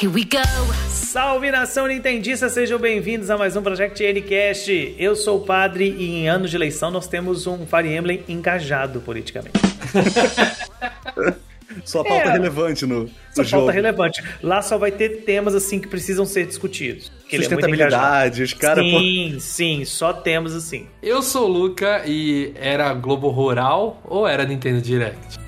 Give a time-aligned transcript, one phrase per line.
[0.00, 0.38] Here we go.
[0.88, 4.94] Salve nação nintendista, sejam bem-vindos a mais um Project Ncast.
[4.98, 9.00] Eu sou o Padre e em anos de eleição nós temos um Fire Emblem engajado
[9.00, 9.58] politicamente.
[11.84, 12.32] Só pauta É.
[12.32, 13.62] relevante no, no Só jogo.
[13.66, 14.22] falta relevante.
[14.42, 17.10] Lá só vai ter temas assim que precisam ser discutidos.
[17.30, 18.84] é Sustentabilidade, os caras.
[18.90, 20.86] pô, Sim, sim, só temas assim.
[21.02, 25.38] Eu sou o Luca e era Globo Rural ou era Nintendo Direct?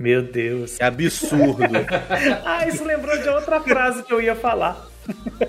[0.00, 0.80] Meu Deus.
[0.80, 1.58] É absurdo.
[2.42, 4.88] Ah, isso lembrou de outra frase que eu ia falar.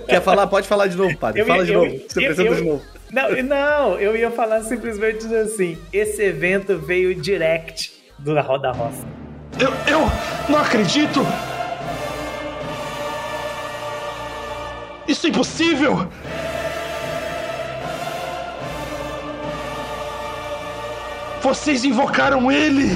[0.09, 0.45] Quer falar?
[0.47, 1.39] Pode falar de novo, padre.
[1.41, 2.01] Eu Fala de eu- novo.
[2.09, 2.81] Você eu- de novo.
[3.11, 9.05] Não, não, eu ia falar simplesmente assim: esse evento veio direct do da Roda Roça.
[9.57, 10.01] Eu, eu
[10.49, 11.25] não acredito!
[15.07, 16.09] Isso é impossível!
[21.41, 22.89] Vocês invocaram ele!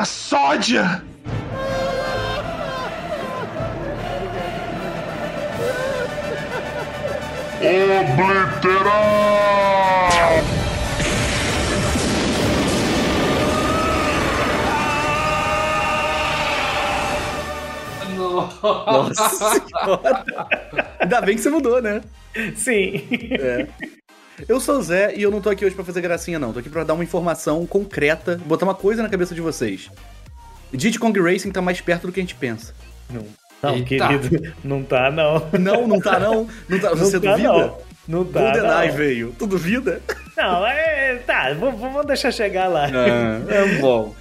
[0.00, 1.02] Pra sódia!
[7.60, 8.80] Obliterar!
[18.62, 20.24] Nossa senhora.
[20.98, 22.00] Ainda bem que você mudou, né?
[22.56, 23.06] Sim.
[23.32, 23.66] É.
[24.48, 26.52] Eu sou o Zé e eu não tô aqui hoje pra fazer gracinha, não.
[26.52, 29.90] Tô aqui pra dar uma informação concreta, botar uma coisa na cabeça de vocês.
[30.72, 32.74] Diddy Kong Racing tá mais perto do que a gente pensa.
[33.08, 33.26] Não,
[33.62, 34.08] não Eita.
[34.08, 34.54] querido.
[34.62, 35.48] Não tá, não.
[35.58, 36.48] Não, não tá, não.
[36.68, 36.90] Não tá.
[36.90, 37.52] Você não tá, duvida?
[37.52, 38.40] Não, não tá.
[38.40, 38.96] GoldenEye não.
[38.96, 39.34] veio.
[39.38, 40.00] Tu duvida?
[40.36, 41.16] Não, é.
[41.26, 42.86] Tá, vamos deixar chegar lá.
[42.88, 44.14] é bom.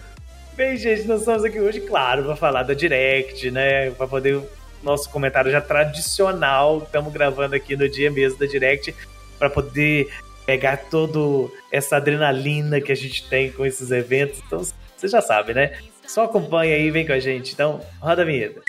[0.55, 3.91] Bem, gente, nós estamos aqui hoje, claro, para falar da Direct, né?
[3.91, 4.45] Para poder o
[4.83, 6.79] nosso comentário já tradicional.
[6.79, 8.93] Estamos gravando aqui no dia mesmo da Direct
[9.39, 10.09] para poder
[10.45, 14.41] pegar toda essa adrenalina que a gente tem com esses eventos.
[14.45, 14.61] Então,
[14.97, 15.77] você já sabe, né?
[16.05, 17.53] Só acompanha aí, vem com a gente.
[17.53, 18.61] Então, roda a vinheta.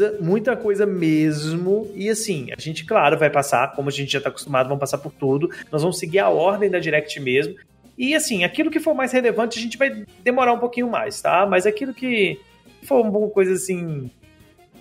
[0.00, 1.90] Coisa, muita coisa mesmo.
[1.94, 4.98] E assim, a gente, claro, vai passar, como a gente já tá acostumado, vamos passar
[4.98, 5.50] por tudo.
[5.70, 7.54] Nós vamos seguir a ordem da Direct mesmo.
[7.98, 11.46] E assim, aquilo que for mais relevante, a gente vai demorar um pouquinho mais, tá?
[11.46, 12.40] Mas aquilo que
[12.84, 14.10] for uma coisa assim.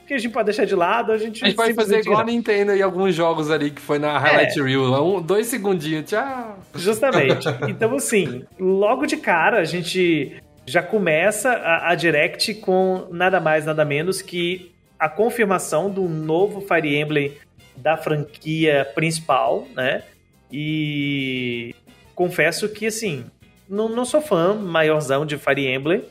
[0.07, 2.23] que a gente pode deixar de lado, a gente, A gente vai fazer igual a.
[2.23, 5.03] Nintendo e alguns jogos ali que foi na Highlight Reel.
[5.03, 6.59] Um, dois segundinhos, tchau.
[6.75, 7.45] Justamente.
[7.67, 13.65] Então, assim, logo de cara a gente já começa a, a Direct com nada mais,
[13.65, 17.33] nada menos que a confirmação do novo Fire Emblem
[17.77, 20.03] da franquia principal, né?
[20.51, 21.73] E
[22.13, 23.23] confesso que, assim,
[23.69, 26.03] não, não sou fã maiorzão de Fire Emblem,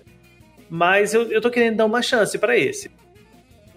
[0.71, 2.89] mas eu, eu tô querendo dar uma chance pra esse.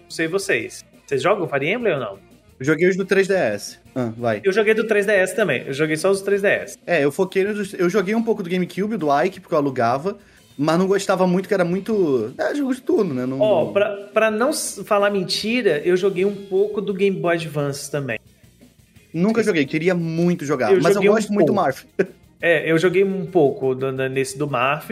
[0.02, 0.84] Não sei vocês.
[1.06, 2.18] Vocês jogam Fire Emblem ou não?
[2.58, 3.78] Eu joguei os do 3DS.
[3.94, 4.40] Ah, vai.
[4.44, 5.64] Eu joguei do 3DS também.
[5.66, 6.78] Eu joguei só os 3DS.
[6.86, 7.74] É, eu foquei nos.
[7.74, 10.16] Eu joguei um pouco do GameCube, do Ike, porque eu alugava,
[10.58, 12.32] mas não gostava muito, que era muito.
[12.38, 13.26] É, jogo de turno, né?
[13.26, 17.90] Não, Ó, pra, pra não falar mentira, eu joguei um pouco do Game Boy Advance
[17.90, 18.18] também.
[19.12, 20.72] Nunca joguei, queria muito jogar.
[20.72, 21.54] Eu mas eu joguei um gosto muito do.
[21.54, 21.84] Marf.
[22.44, 24.90] É, eu joguei um pouco do- do- nesse do Marf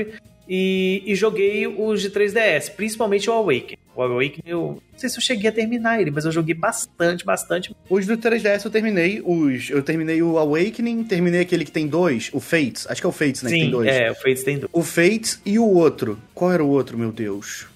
[0.48, 3.76] e, e joguei os de 3DS, principalmente o Awakening.
[4.08, 7.24] O Awakening, eu não sei se eu cheguei a terminar ele, mas eu joguei bastante,
[7.24, 7.74] bastante.
[7.88, 9.20] Os do 3DS eu terminei.
[9.24, 12.86] Os, eu terminei o Awakening, terminei aquele que tem dois, o Fates.
[12.88, 13.50] Acho que é o Fates, né?
[13.50, 13.88] que tem Sim, dois.
[13.88, 14.70] é, o Fates tem dois.
[14.72, 16.18] O Fates e o outro.
[16.34, 17.66] Qual era o outro, meu Deus?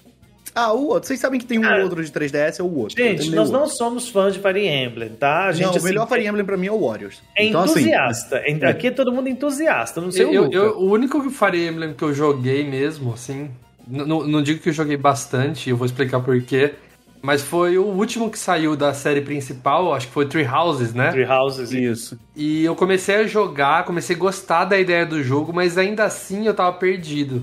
[0.57, 1.07] Ah, o outro.
[1.07, 2.95] Vocês sabem que tem um Cara, outro de 3DS, é o outro.
[2.97, 3.75] Gente, nós o não outro.
[3.75, 5.47] somos fãs de Fire Emblem, tá?
[5.47, 7.21] A gente, Não, o assim, melhor Fire Emblem pra mim é o Warriors.
[7.35, 8.41] é então, assim, entusiasta.
[8.69, 11.93] Aqui é todo mundo entusiasta, não sei Eu, o eu, eu- o único Fire Emblem
[11.93, 13.49] que eu joguei mesmo, assim.
[13.87, 16.73] Não, não digo que eu joguei bastante, eu vou explicar porquê.
[17.21, 21.11] Mas foi o último que saiu da série principal, acho que foi Three Houses, né?
[21.11, 22.19] Three Houses e Isso.
[22.35, 26.45] E eu comecei a jogar, comecei a gostar da ideia do jogo, mas ainda assim
[26.45, 27.41] eu tava perdido.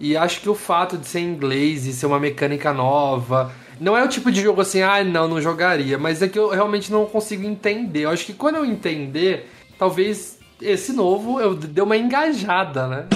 [0.00, 3.52] E acho que o fato de ser em inglês e ser uma mecânica nova.
[3.78, 5.98] Não é o tipo de jogo assim, ah, não, não jogaria.
[5.98, 8.04] Mas é que eu realmente não consigo entender.
[8.04, 13.06] Eu acho que quando eu entender, talvez esse novo eu deu uma engajada, né?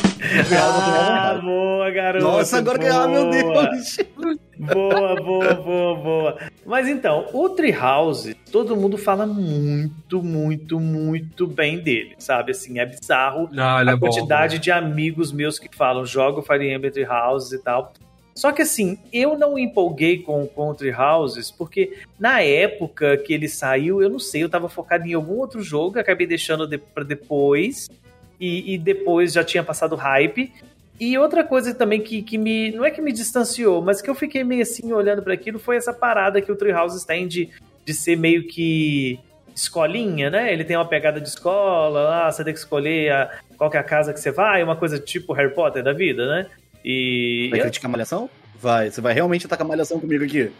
[0.56, 2.24] Ah, boa, garoto.
[2.24, 2.86] Nossa, agora que.
[2.86, 3.96] Ah, meu Deus!
[4.58, 6.38] Boa, boa, boa, boa.
[6.64, 12.52] Mas então, o Treehouse, todo mundo fala muito, muito, muito bem dele, sabe?
[12.52, 14.60] Assim, é bizarro Não, ele a é bom, quantidade né?
[14.60, 17.92] de amigos meus que falam, joga o Fire Emblem Treehouse e tal.
[18.34, 24.02] Só que assim, eu não empolguei com, o Treehouses, porque na época que ele saiu,
[24.02, 27.88] eu não sei, eu tava focado em algum outro jogo, acabei deixando de, pra depois,
[28.40, 30.52] e, e depois já tinha passado hype.
[30.98, 32.70] E outra coisa também que, que me.
[32.72, 35.76] Não é que me distanciou, mas que eu fiquei meio assim olhando para aquilo foi
[35.76, 37.50] essa parada que o Treehouse tem de,
[37.84, 39.18] de ser meio que
[39.54, 40.52] escolinha, né?
[40.52, 43.80] Ele tem uma pegada de escola, lá você tem que escolher a, qual que é
[43.80, 46.46] a casa que você vai, uma coisa tipo Harry Potter da vida, né?
[46.84, 47.48] E.
[47.50, 48.28] Vai criticar malhação?
[48.60, 48.90] Vai.
[48.90, 50.52] Você vai realmente atacar malhação comigo aqui?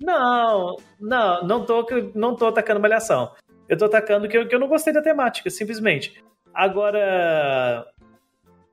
[0.00, 3.32] Não, não, não tô, não tô atacando malhação.
[3.68, 6.22] Eu tô atacando que eu, que eu não gostei da temática, simplesmente.
[6.54, 7.86] Agora.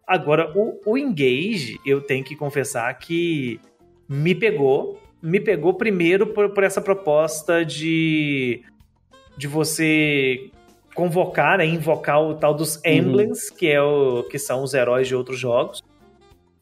[0.08, 3.60] Agora, o, o Engage, eu tenho que confessar que
[4.08, 5.00] me pegou.
[5.22, 8.64] Me pegou primeiro por, por essa proposta de,
[9.38, 10.50] de você
[11.00, 15.16] convocar, né, invocar o tal dos emblems, que, é o, que são os heróis de
[15.16, 15.82] outros jogos.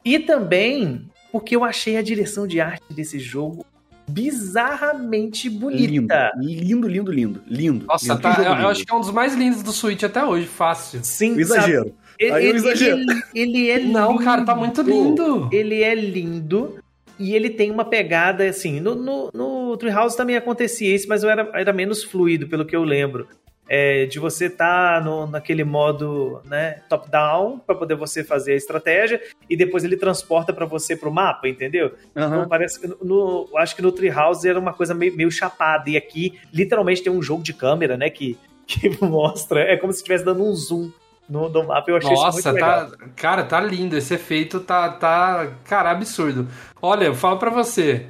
[0.04, 3.66] E também porque eu achei a direção de arte desse jogo
[4.08, 6.30] bizarramente bonita.
[6.38, 7.84] Lindo, lindo, lindo, lindo.
[7.86, 8.22] Nossa, lindo.
[8.22, 8.68] tá, eu, eu lindo.
[8.68, 11.00] acho que é um dos mais lindos do Switch até hoje, fácil.
[11.02, 11.58] Sim, O sabe?
[11.60, 11.94] exagero.
[12.18, 12.98] Ele, Aí eu ele- exagero.
[13.00, 13.92] ele- ele é lindo.
[13.98, 15.48] Não, cara, tá muito lindo.
[15.52, 16.78] Ele é lindo.
[17.18, 21.28] E ele tem uma pegada, assim, no, no, no Treehouse também acontecia isso, mas eu
[21.28, 23.26] era, era menos fluido, pelo que eu lembro.
[23.68, 29.20] É, de você estar no naquele modo né, top-down, para poder você fazer a estratégia,
[29.48, 31.92] e depois ele transporta para você pro mapa, entendeu?
[32.16, 32.26] Aham.
[32.26, 35.90] Então parece que no, acho que no Treehouse era uma coisa meio, meio chapada.
[35.90, 38.08] E aqui, literalmente, tem um jogo de câmera, né?
[38.08, 39.60] Que, que mostra.
[39.60, 40.90] É como se estivesse dando um zoom
[41.28, 41.90] no, no mapa.
[41.90, 42.90] Eu achei isso Nossa, muito legal.
[42.90, 43.96] tá, cara, tá lindo.
[43.96, 46.48] Esse efeito tá, tá, cara, absurdo.
[46.80, 48.06] Olha, eu falo pra você.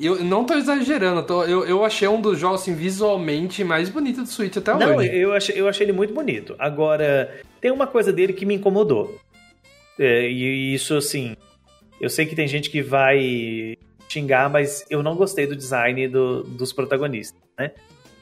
[0.00, 3.90] Eu não tô exagerando, eu tô- eu, eu achei um dos jogos assim, visualmente mais
[3.90, 5.14] bonito do Switch até Não, hoje.
[5.14, 6.54] eu achei, eu achei ele muito bonito.
[6.58, 9.18] Agora, tem uma coisa dele que me incomodou.
[9.98, 11.36] É, e isso, assim.
[12.00, 13.76] Eu sei que tem gente que vai
[14.08, 17.72] xingar, mas eu não gostei do design do- dos protagonistas, né?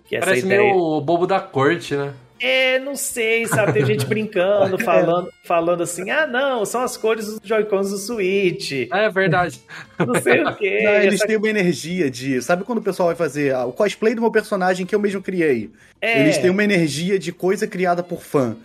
[0.09, 0.61] Que Parece ideia.
[0.63, 2.13] meio o bobo da corte, né?
[2.40, 3.73] É, não sei, sabe?
[3.73, 8.73] Tem gente brincando, falando, falando assim: ah, não, são as cores dos Joy-Cons do Switch.
[8.93, 9.61] É verdade.
[9.99, 10.81] Não sei o quê.
[10.85, 12.40] Não, eles essa- têm uma energia de.
[12.43, 15.20] Sabe quando o pessoal vai fazer ah, o cosplay do meu personagem que eu mesmo
[15.23, 15.70] criei?
[16.00, 18.56] É, Eles têm uma energia de coisa criada por fã.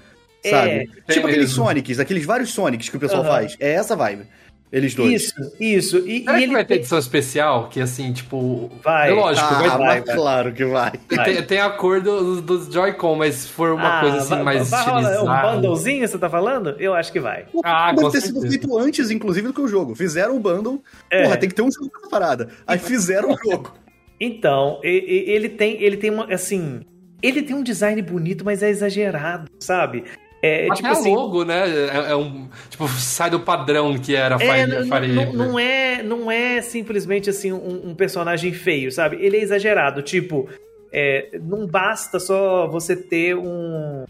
[0.43, 0.69] É, Sabe?
[1.07, 1.51] tem tipo aqueles.
[1.51, 3.31] Sonics, aqueles vários Sonics que o pessoal Aham.
[3.31, 3.55] faz.
[3.59, 4.27] É essa vibe.
[4.73, 5.21] Eles dois.
[5.21, 5.97] Isso, isso.
[5.99, 7.69] E, Será e que ele vai ter tem- edição especial?
[7.69, 8.71] Que assim, tipo.
[8.83, 9.11] Vai.
[9.11, 10.15] É lógico, ah, vai, vai, vai.
[10.15, 10.93] claro que vai.
[11.11, 11.25] vai.
[11.25, 14.43] Tem, tem a cor do- dos Joy-Con, mas se for uma Ah, coisa assim vai-
[14.43, 15.51] mais vai rolar Um estilizada.
[15.61, 16.75] bundlezinho, você tá falando?
[16.79, 17.45] Eu acho que vai.
[17.63, 19.93] Ah, Deve com ter sido feito antes, inclusive, do que o jogo.
[19.93, 20.81] Fizeram o bundle.
[21.11, 21.21] É.
[21.23, 22.49] Porra, tem que ter um jogo pra parada.
[22.65, 23.71] Aí fizeram o jogo.
[24.19, 26.81] Então, ele tem, ele tem uma, assim,
[27.21, 30.03] ele tem um design bonito, mas é exagerado, sabe?
[30.45, 31.63] É, Até tipo a assim, logo, né?
[31.69, 32.49] É, é um.
[32.69, 35.33] Tipo, sai do padrão que era é, Fire, não, Fire não, Emblem.
[35.33, 39.15] não é, não é simplesmente assim um, um personagem feio, sabe?
[39.21, 40.49] Ele é exagerado, tipo,
[40.91, 44.03] é, não basta só você ter um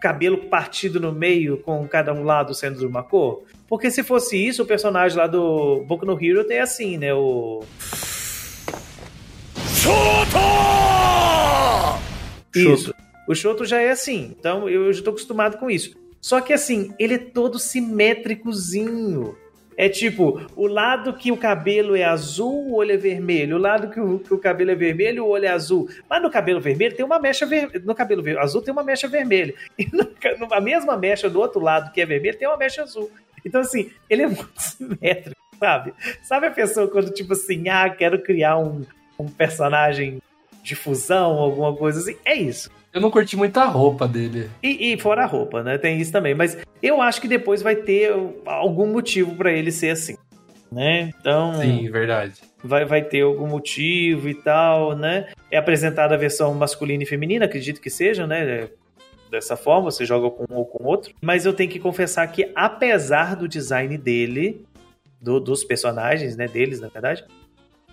[0.00, 4.38] cabelo partido no meio com cada um lado sendo de uma cor, porque se fosse
[4.38, 7.12] isso, o personagem lá do Boku no Hero tem assim, né?
[7.12, 7.62] O
[12.54, 12.94] Isso.
[13.32, 14.34] O Shoto já é assim.
[14.38, 15.94] Então eu já tô acostumado com isso.
[16.20, 19.36] Só que assim, ele é todo simétricozinho.
[19.76, 23.56] É tipo, o lado que o cabelo é azul, o olho é vermelho.
[23.56, 25.88] O lado que o, que o cabelo é vermelho, o olho é azul.
[26.08, 27.82] Mas no cabelo vermelho tem uma mecha vermelha.
[27.84, 29.54] No cabelo azul tem uma mecha vermelha.
[29.78, 33.10] E no- a mesma mecha do outro lado, que é vermelho, tem uma mecha azul.
[33.44, 35.94] Então, assim, ele é muito simétrico, sabe?
[36.22, 38.82] Sabe a pessoa quando, tipo assim, ah, quero criar um,
[39.18, 40.20] um personagem
[40.62, 42.16] de fusão, alguma coisa assim?
[42.24, 42.70] É isso.
[42.92, 44.50] Eu não curti muito a roupa dele.
[44.62, 45.78] E, e fora a roupa, né?
[45.78, 46.34] Tem isso também.
[46.34, 48.12] Mas eu acho que depois vai ter
[48.44, 50.16] algum motivo pra ele ser assim.
[50.70, 51.10] Né?
[51.20, 52.34] Então, Sim, verdade.
[52.64, 55.28] vai, vai ter algum motivo e tal, né?
[55.50, 58.68] É apresentada a versão masculina e feminina, acredito que seja, né?
[59.30, 61.14] Dessa forma, você joga com um ou com outro.
[61.20, 64.64] Mas eu tenho que confessar que, apesar do design dele,
[65.20, 66.46] do- dos personagens, né?
[66.48, 67.22] Deles, na verdade,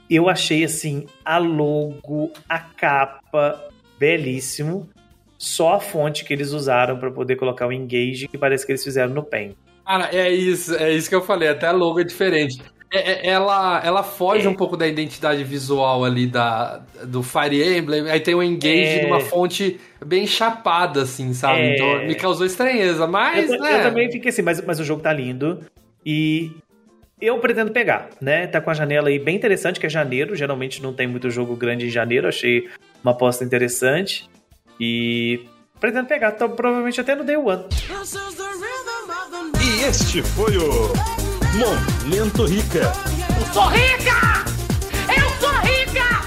[0.09, 3.68] eu achei assim a logo, a capa,
[3.99, 4.89] belíssimo.
[5.37, 8.83] Só a fonte que eles usaram pra poder colocar o engage, que parece que eles
[8.83, 9.55] fizeram no Paint.
[9.85, 11.47] Cara, é isso, é isso que eu falei.
[11.49, 12.61] Até a logo é diferente.
[12.91, 18.09] é- é- ela, ela foge um pouco da identidade visual ali da, do Fire Emblem.
[18.09, 19.03] Aí tem o engage É.
[19.03, 21.61] numa fonte bem chapada, assim, sabe?
[21.61, 21.75] É.
[21.75, 23.05] Então me causou estranheza.
[23.05, 23.77] Mas, eu, né?
[23.79, 25.59] eu também fiquei assim, mas, mas o jogo tá lindo.
[26.03, 26.51] E
[27.21, 28.47] eu pretendo pegar, né?
[28.47, 30.35] Tá com a janela aí bem interessante, que é janeiro.
[30.35, 32.27] Geralmente não tem muito jogo grande em janeiro.
[32.27, 32.67] Achei
[33.03, 34.29] uma aposta interessante.
[34.79, 35.45] E
[35.79, 37.65] pretendo pegar, então, provavelmente até no Day One.
[39.61, 40.93] E este foi o
[41.57, 42.91] Momento Rica.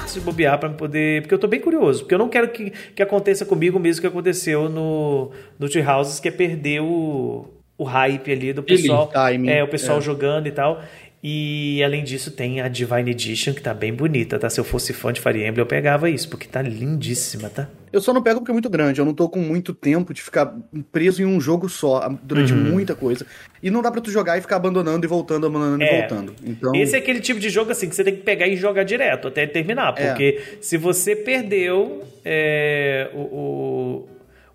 [0.07, 1.23] Se bobear pra poder.
[1.23, 2.01] Porque eu tô bem curioso.
[2.01, 5.83] Porque eu não quero que, que aconteça comigo o mesmo que aconteceu no, no Two
[5.83, 7.47] Houses, que é perder o,
[7.79, 9.09] o hype ali do pessoal.
[9.09, 10.01] timing, é, o pessoal é.
[10.03, 10.83] jogando e tal.
[11.25, 14.51] E além disso, tem a Divine Edition, que tá bem bonita, tá?
[14.51, 17.69] Se eu fosse fã de Fire Emblem, eu pegava isso, porque tá lindíssima, tá?
[17.93, 19.01] Eu só não pego porque é muito grande.
[19.01, 20.53] Eu não tô com muito tempo de ficar
[20.91, 22.73] preso em um jogo só durante Uhum.
[22.73, 23.25] muita coisa.
[23.63, 25.87] E não dá pra tu jogar e ficar abandonando e voltando, abandonando É.
[25.97, 26.35] e voltando.
[26.45, 26.75] Então.
[26.75, 29.29] Esse é aquele tipo de jogo assim que você tem que pegar e jogar direto
[29.29, 29.95] até terminar.
[29.99, 30.09] É.
[30.09, 34.09] Porque se você perdeu é, o, o,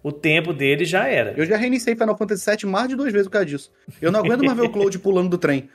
[0.03, 1.33] o tempo dele, já era.
[1.37, 3.71] Eu já reiniciei Final Fantasy VII mais de duas vezes por causa disso.
[4.01, 5.69] Eu não aguento mais ver o Cloud pulando do trem.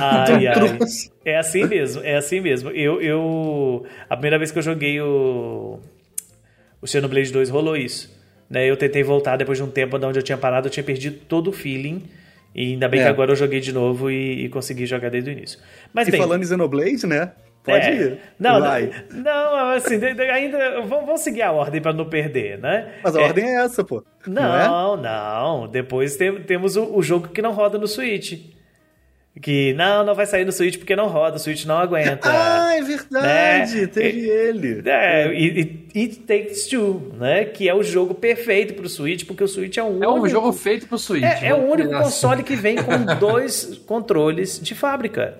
[0.00, 0.78] Ai, ai.
[1.24, 2.70] É assim mesmo, é assim mesmo.
[2.70, 3.84] Eu, eu.
[4.08, 5.78] A primeira vez que eu joguei o.
[6.80, 8.14] O Xenoblade 2 rolou isso.
[8.48, 8.68] Né?
[8.70, 11.18] Eu tentei voltar depois de um tempo de onde eu tinha parado, eu tinha perdido
[11.28, 12.02] todo o feeling.
[12.54, 13.02] E ainda bem É.
[13.04, 15.58] que agora eu joguei de novo e, e consegui jogar desde o início.
[15.92, 17.32] Mas E bem, falando em Xenoblade, né?
[17.62, 17.94] Pode é.
[17.94, 18.18] ir.
[18.38, 18.90] Não, Vai.
[19.12, 22.92] não, não, assim, ainda vamos, seguir a ordem para não perder, né?
[23.02, 24.04] Mas a É, ordem é essa, pô.
[24.26, 24.66] Não, é?
[24.68, 25.68] Não, não.
[25.68, 28.34] Depois tem- temos o, o jogo que não roda no Switch.
[29.40, 32.20] Que não, não vai sair no Switch porque não roda, o Switch não aguenta.
[32.24, 33.80] Ah, é verdade.
[33.82, 33.86] Né?
[33.86, 34.82] Teve ele.
[34.88, 37.44] É, e, e It Takes Two, né?
[37.44, 40.28] Que é o jogo perfeito pro Switch, porque o Switch é um É um único-
[40.30, 41.22] jogo feito pro Switch.
[41.22, 42.02] É, é o vamos único assim.
[42.04, 45.34] console que vem com dois controles de fábrica.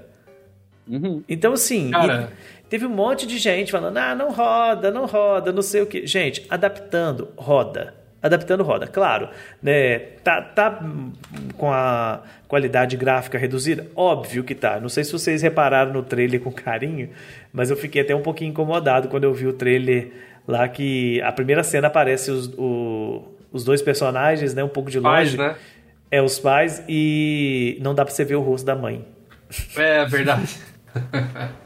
[0.87, 1.23] Uhum.
[1.27, 2.31] Então, assim, Cara.
[2.65, 5.87] e teve um monte de gente falando: ah, não roda, não roda, não sei o
[5.87, 6.07] que.
[6.07, 7.95] Gente, adaptando, roda.
[8.23, 9.29] Adaptando roda, claro.
[9.63, 10.83] Né, tá, tá
[11.57, 13.87] com a qualidade gráfica reduzida?
[13.95, 14.81] Óbvio que tá.
[14.81, 17.11] Não sei se vocês repararam no trailer com carinho,
[17.53, 20.11] mas eu fiquei até um pouquinho incomodado quando eu vi o trailer
[20.49, 24.65] lá que a primeira cena aparece os, o- os dois personagens, né?
[24.65, 25.37] Um pouco de Pais, longe.
[25.39, 25.57] né?
[26.11, 29.05] É, os pais, e não dá pra você ver o rosto da mãe.
[29.77, 30.57] É verdade.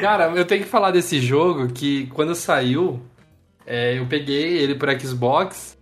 [0.00, 3.00] Cara, eu tenho que falar desse jogo que quando saiu,
[3.66, 5.76] é, eu peguei ele por Xbox.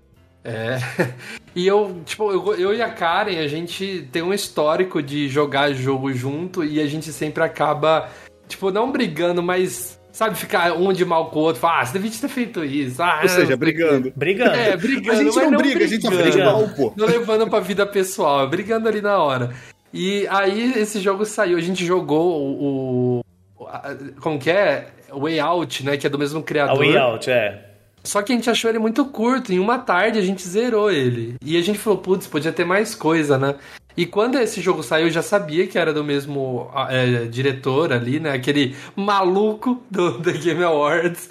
[0.45, 0.79] é,
[1.55, 5.73] e eu, tipo, eu, eu e a Karen, a gente tem um histórico de jogar
[5.73, 8.09] jogo junto e a gente sempre acaba,
[8.49, 11.61] tipo, não brigando, mas, sabe, ficar um de mal com o outro.
[11.61, 13.03] Falar, ah, você devia ter feito isso.
[13.03, 14.13] Ah, Ou seja, não- brigando.
[14.17, 14.55] Brigando.
[14.55, 15.11] É, brigando.
[15.11, 16.51] A gente mas não briga, a gente só fica de brigando.
[16.67, 16.93] pau, pô.
[16.97, 19.53] não levando pra vida pessoal, brigando ali na hora.
[19.93, 23.21] E aí esse jogo saiu, a gente jogou o.
[23.59, 24.89] o- a- como que é?
[25.11, 25.97] Way Out, né?
[25.97, 26.77] Que é do mesmo A criador.
[26.79, 27.68] Way Out, é.
[28.09, 29.53] Só que a gente achou ele muito curto.
[29.53, 31.35] Em uma tarde a gente zerou ele.
[31.45, 33.57] E a gente falou, putz, podia ter mais coisa, né?
[33.95, 38.19] E quando esse jogo saiu, eu já sabia que era do mesmo é, diretor ali,
[38.19, 38.33] né?
[38.33, 41.29] Aquele maluco do The Game Awards.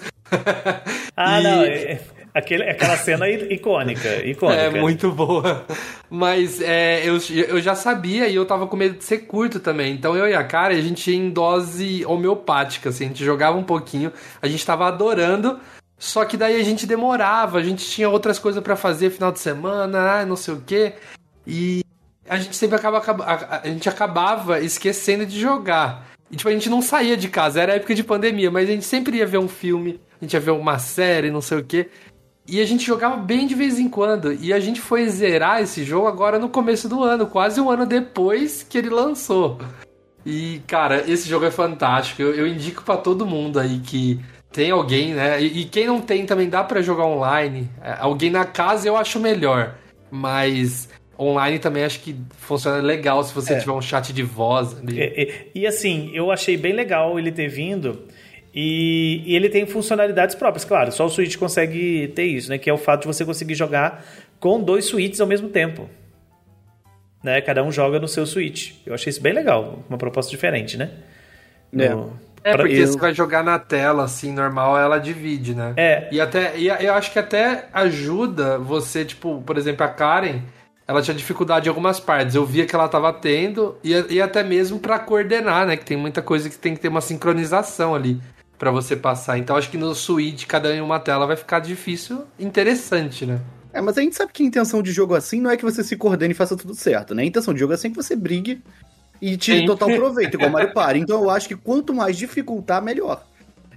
[1.16, 1.62] Ah, E- não.
[1.64, 2.00] é-
[2.32, 4.08] aquele, aquela cena icônica.
[4.24, 4.60] icônica.
[4.62, 5.66] É, muito boa.
[6.08, 7.18] Mas é, eu,
[7.48, 9.94] eu já sabia e eu tava com medo de ser curto também.
[9.94, 13.58] Então eu e a cara, a gente ia em dose homeopática, assim, a gente jogava
[13.58, 15.58] um pouquinho, a gente tava adorando.
[15.98, 19.40] Só que daí a gente demorava, a gente tinha outras coisas pra fazer final de
[19.40, 20.94] semana, ah, não sei o quê.
[21.46, 21.82] E
[22.28, 26.06] a gente sempre acaba, a, a gente acabava esquecendo de jogar.
[26.30, 28.84] E tipo, a gente não saía de casa, era época de pandemia, mas a gente
[28.84, 31.88] sempre ia ver um filme, a gente ia ver uma série, não sei o quê.
[32.46, 34.32] E a gente jogava bem de vez em quando.
[34.32, 37.84] E a gente foi zerar esse jogo agora no começo do ano, quase um ano
[37.84, 39.58] depois que ele lançou.
[40.24, 42.22] E, cara, esse jogo é fantástico.
[42.22, 44.18] Eu, eu indico pra todo mundo aí que
[44.52, 45.40] tem alguém, né?
[45.42, 47.68] E, e quem não tem também dá pra jogar online.
[47.82, 49.74] É, Alguém na casa eu acho melhor.
[50.10, 50.88] Mas
[51.18, 53.58] online também acho que funciona legal se você É.
[53.58, 54.98] tiver um chat de voz ali.
[55.00, 55.04] E,
[55.54, 58.04] e- e, assim, eu achei bem legal ele ter vindo.
[58.54, 60.90] E, e ele tem funcionalidades próprias, claro.
[60.90, 62.56] Só o Switch consegue ter isso, né?
[62.58, 64.04] Que é o fato de você conseguir jogar
[64.40, 65.88] com dois Switches ao mesmo tempo.
[67.22, 67.40] Né?
[67.40, 68.72] Cada um joga no seu Switch.
[68.86, 69.84] Eu achei isso bem legal.
[69.88, 70.90] Uma proposta diferente, né?
[71.76, 71.88] É.
[71.90, 75.74] No- É, pra- porque eu- você vai jogar na tela, assim, normal, ela divide, né?
[75.76, 76.08] É.
[76.12, 80.40] E até, e eu acho que até ajuda você, tipo, por exemplo, a Karen,
[80.86, 82.34] ela tinha dificuldade em algumas partes.
[82.34, 85.76] Eu via que ela tava tendo, e, e até mesmo pra coordenar, né?
[85.76, 88.20] Que tem muita coisa que tem que ter uma sincronização ali
[88.58, 89.36] pra você passar.
[89.38, 93.38] Então acho que no Switch, cada um em uma tela, vai ficar difícil, interessante, né?
[93.72, 95.84] É, mas a gente sabe que a intenção de jogo assim não é que você
[95.84, 97.22] se coordene e faça tudo certo, né?
[97.22, 98.62] A intenção de jogo é assim que você brigue
[99.20, 99.66] e tire Sim.
[99.66, 101.00] total proveito, igual Mario Party.
[101.00, 103.22] Então eu acho que quanto mais dificultar, melhor.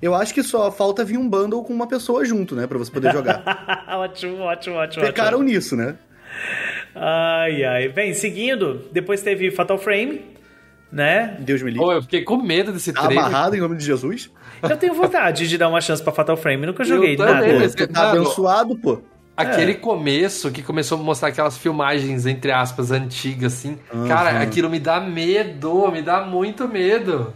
[0.01, 2.65] Eu acho que só falta vir um bundle com uma pessoa junto, né?
[2.65, 3.43] Pra você poder jogar.
[3.89, 5.05] ótimo, ótimo, ótimo.
[5.05, 5.43] Pecaram ótimo.
[5.53, 5.95] nisso, né?
[6.95, 7.88] Ai, ai.
[7.89, 10.21] Bem, seguindo, depois teve Fatal Frame,
[10.91, 11.38] né?
[11.39, 11.86] Deus me livre.
[11.86, 13.25] Pô, eu fiquei com medo desse Tá trailer.
[13.25, 14.31] amarrado em nome de Jesus.
[14.63, 17.48] Eu tenho vontade de dar uma chance pra Fatal Frame, nunca joguei também, nada.
[17.53, 19.01] Pô, você tá abençoado, pô.
[19.41, 23.77] Aquele começo que começou a mostrar aquelas filmagens, entre aspas, antigas, assim.
[23.93, 24.07] Aham.
[24.07, 27.33] Cara, aquilo me dá medo, me dá muito medo.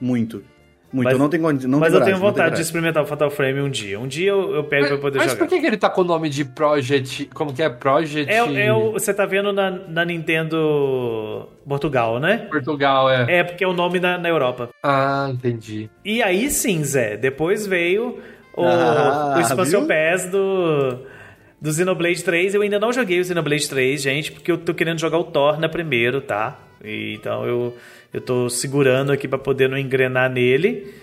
[0.00, 0.44] Muito.
[0.90, 1.04] Muito.
[1.04, 2.60] Mas- eu não tenho não Mas tenho eu tenho coragem, vontade de coragem.
[2.62, 4.00] experimentar o Fatal Frame um dia.
[4.00, 5.38] Um dia eu, eu pego pra poder Mas jogar.
[5.44, 7.26] por que, que ele tá com o nome de Project.
[7.34, 7.68] Como que é?
[7.68, 8.32] Project.
[8.32, 12.46] É, é o, você tá vendo na, na Nintendo Portugal, né?
[12.50, 13.38] Portugal, é.
[13.40, 14.70] É, porque é o nome na, na Europa.
[14.82, 15.90] Ah, entendi.
[16.02, 18.18] E aí sim, Zé, depois veio
[18.56, 19.88] o, Ah, o Expansion viu?
[19.88, 21.00] Pass do,
[21.60, 22.54] do Xenoblade 3.
[22.54, 25.68] Eu ainda não joguei o Xenoblade 3, gente, porque eu tô querendo jogar o Torna
[25.68, 26.58] primeiro, tá?
[26.82, 27.76] E, então eu,
[28.12, 30.94] eu tô segurando aqui pra poder não engrenar nele.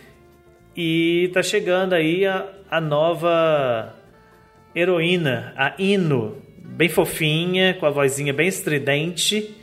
[0.76, 3.94] E tá chegando aí a, a nova
[4.76, 6.38] heroína, a Ino.
[6.60, 9.56] Bem fofinha, com a vozinha bem estridente.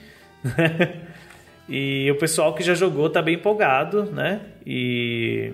[1.69, 4.41] e o pessoal que já jogou tá bem empolgado, né?
[4.67, 5.53] E.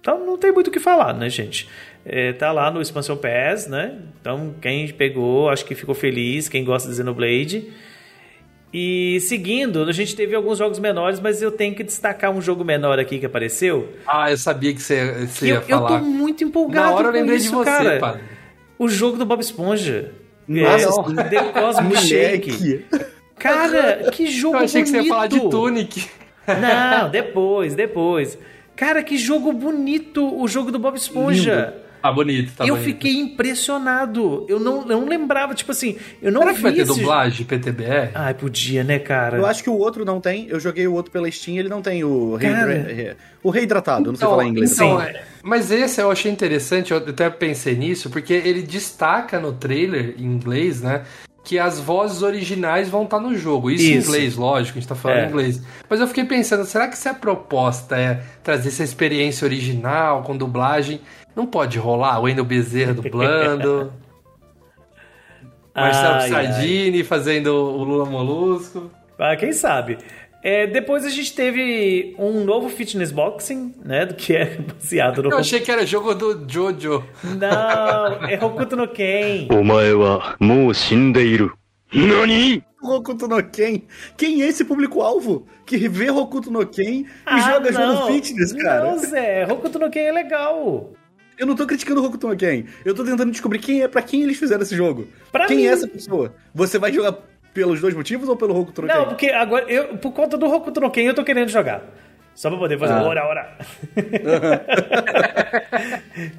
[0.00, 1.68] Então não tem muito o que falar, né, gente?
[2.04, 3.98] É, tá lá no Expansion Pass, né?
[4.20, 7.68] Então quem pegou, acho que ficou feliz, quem gosta de Xenoblade.
[8.72, 12.64] E seguindo, a gente teve alguns jogos menores, mas eu tenho que destacar um jogo
[12.64, 13.88] menor aqui que apareceu.
[14.06, 16.00] Ah, eu sabia que você, você Que ia eu, eu tô falar.
[16.00, 17.98] muito empolgado Na hora eu com lembrei isso, de você, cara.
[17.98, 18.22] padre.
[18.78, 20.12] O jogo do Bob Esponja.
[20.46, 20.88] Nossa,
[21.20, 21.24] é.
[21.24, 22.84] The Cosmic Shake.
[23.38, 25.02] Cara, que jogo Eu achei que bonito.
[25.02, 26.06] você ia falar de Tunic.
[26.46, 28.38] Não, depois, depois.
[28.76, 31.74] Cara, que jogo bonito o jogo do Bob Esponja.
[32.02, 32.84] Tá bonito, tá eu bonito.
[32.86, 34.44] fiquei impressionado.
[34.48, 36.94] Eu não, eu não lembrava, tipo assim, eu não Será que vi vai ter esse...
[36.98, 38.10] dublagem PTBR?
[38.14, 39.36] Ai, podia, né, cara?
[39.38, 40.46] Eu acho que o outro não tem.
[40.48, 42.72] Eu joguei o outro pela Steam, ele não tem o rei, Cara.
[42.72, 44.06] re- o reidratado.
[44.08, 44.72] Eu não sei falar em inglês.
[44.72, 49.52] então, é, mas esse eu achei interessante, eu até pensei nisso, porque ele destaca no
[49.52, 51.02] trailer em inglês, né?
[51.42, 53.70] Que as vozes originais vão estar no jogo.
[53.70, 54.08] Isso, em Isso.
[54.08, 55.24] inglês, lógico, a gente tá falando É.
[55.24, 55.62] em inglês.
[55.88, 60.36] Mas eu fiquei pensando, será que se a proposta é trazer essa experiência original com
[60.36, 61.00] dublagem,
[61.34, 63.92] não pode rolar o Wendel Bezerra dublando.
[65.74, 68.90] Marcelo ai, Sardini fazendo o Lula Molusco.
[69.18, 69.98] Ah, quem sabe?
[70.42, 74.06] É, depois a gente teve um novo fitness boxing, né?
[74.06, 75.30] Do que é baseado no.
[75.30, 77.04] Eu achei que era jogo do Jojo.
[77.22, 79.46] Não, é Hokuto no Ken.
[79.50, 81.52] Omae wa mou shindeiru.
[81.92, 82.64] Nani?
[82.82, 83.82] Hokuto no Ken.
[84.16, 87.96] Quem é esse público-alvo que vê Hokuto no Ken e ah, joga não.
[87.96, 88.86] jogo fitness, cara?
[88.86, 89.46] Não, Zé.
[89.52, 90.90] Hokuto no Ken é legal.
[91.40, 92.64] Eu não tô criticando o Hokuto Ken.
[92.84, 95.08] Eu tô tentando descobrir quem é, pra quem eles fizeram esse jogo.
[95.32, 95.64] Pra quem mim.
[95.66, 96.34] é essa pessoa?
[96.54, 97.16] Você vai jogar
[97.54, 99.08] pelos dois motivos ou pelo Hokuto no Não, Ken?
[99.08, 101.82] porque agora, eu, por conta do Hokuto Ken, eu tô querendo jogar.
[102.34, 103.02] Só pra poder fazer Ah.
[103.02, 103.56] ora, ora.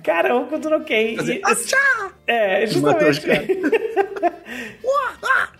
[0.03, 1.15] cara, Hokuto no Ken.
[1.17, 1.41] Fazer e-
[2.27, 3.21] é, justamente.
[5.23, 5.47] Ah.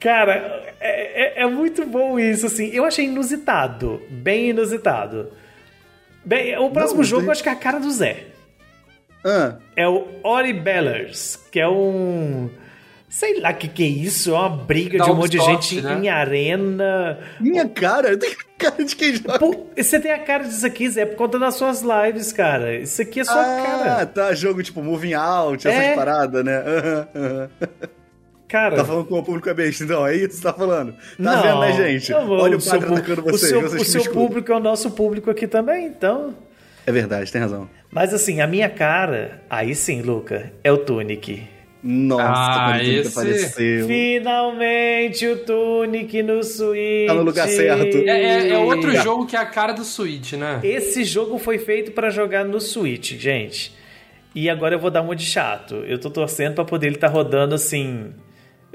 [0.00, 2.68] Cara, é, é- é muito bom isso, assim.
[2.74, 4.02] Eu achei inusitado.
[4.10, 5.32] Bem inusitado.
[6.24, 8.24] Bem, o próximo Não, jogo tem- eu acho que é a cara do Zé.
[9.24, 12.50] Ah, É o Ori Bellers, que é um.
[13.08, 14.30] Sei lá o que, que é isso.
[14.34, 16.00] É uma briga de um monte de gente né?
[16.02, 17.18] em arena.
[17.40, 19.38] minha cara, eu tenho cara de quem joga.
[19.38, 22.74] Pô, você tem a cara disso aqui, Zé, por conta das suas lives, cara.
[22.76, 24.06] Isso aqui é sua ah, cara.
[24.06, 25.70] tá, jogo tipo Moving Out, É.
[25.70, 26.56] essas paradas, né?
[26.58, 27.50] Aham, aham.
[28.48, 28.76] Cara.
[28.76, 30.92] Tá falando com o público é besta, então, é isso que você tá falando?
[30.92, 32.12] Tá não, vendo, né, gente?
[32.12, 34.60] Olha o seu padre pu- atacando o vocês, seu, vocês o seu público é o
[34.60, 36.34] nosso público aqui também, então.
[36.86, 37.68] É verdade, tem razão.
[37.90, 41.42] Mas assim, a minha cara, aí sim, Luca, é o Tunic.
[41.82, 43.86] Nossa, Ah, quando esse- apareceu.
[43.86, 47.06] Finalmente o Tunic no Switch.
[47.06, 47.96] Tá no lugar certo.
[47.98, 49.02] É, é- é outro Já.
[49.02, 50.60] jogo que é a cara do Switch, né?
[50.62, 53.74] Esse jogo foi feito pra jogar no Switch, gente.
[54.34, 55.76] E agora eu vou dar uma de chato.
[55.86, 58.12] Eu tô torcendo pra poder ele estar rodando assim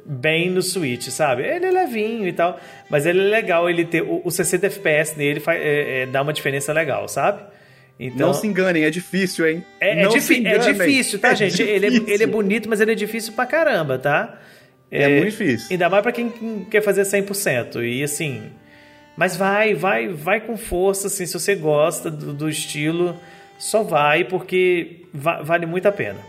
[0.06, 1.44] bem no Switch, sabe?
[1.44, 5.18] Ele é levinho e tal, mas ele é legal ele ter o, o 60 FPS
[5.18, 7.42] nele faz, é, é, dá uma diferença legal, sabe?
[8.00, 9.66] Então Não se enganem, é difícil, hein?
[9.80, 10.08] é, é é
[10.58, 11.62] difícil, tá, É gente?
[11.62, 12.14] Ele, é, difícil.
[12.14, 14.40] ele é bonito, mas ele é difícil pra caramba, tá?
[14.90, 15.68] É muito difícil.
[15.72, 16.30] Ainda mais pra quem
[16.72, 17.84] quer fazer 100%.
[17.84, 18.44] E assim.
[19.18, 21.26] Mas vai, vai, vai com força, assim.
[21.26, 23.20] Se você gosta do, do estilo,
[23.58, 26.20] só vai, porque va- vale muito a pena.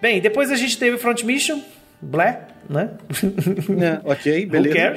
[0.00, 1.60] Bem, depois a gente teve Front Mission,
[2.00, 2.90] Black, né?
[3.80, 4.96] É, ok, beleza.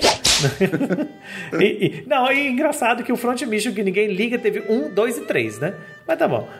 [1.59, 5.17] e, e- não, e engraçado que o Front Mission que ninguém liga teve um, dois
[5.17, 5.73] e três, né?
[6.07, 6.47] Mas tá bom.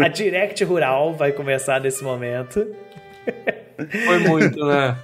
[0.00, 2.66] A, a Direct Rural vai começar nesse momento.
[4.06, 4.96] Foi muito, né?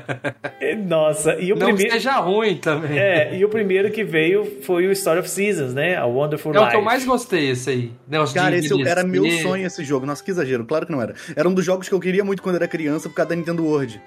[0.86, 1.92] Nossa, e o Não primeiro.
[1.92, 2.98] seja ruim também.
[2.98, 5.96] É, e o primeiro que veio foi o Story of Seasons, né?
[5.96, 6.70] A Wonderful É o Life.
[6.72, 7.92] que eu mais gostei, esse aí.
[8.08, 9.06] Negócio Cara, esse era envelhecer.
[9.06, 10.06] meu sonho esse jogo.
[10.06, 10.64] Nossa, que exagero.
[10.64, 11.14] Claro que não era.
[11.36, 13.64] Era um dos jogos que eu queria muito quando era criança por causa da Nintendo
[13.64, 14.00] World.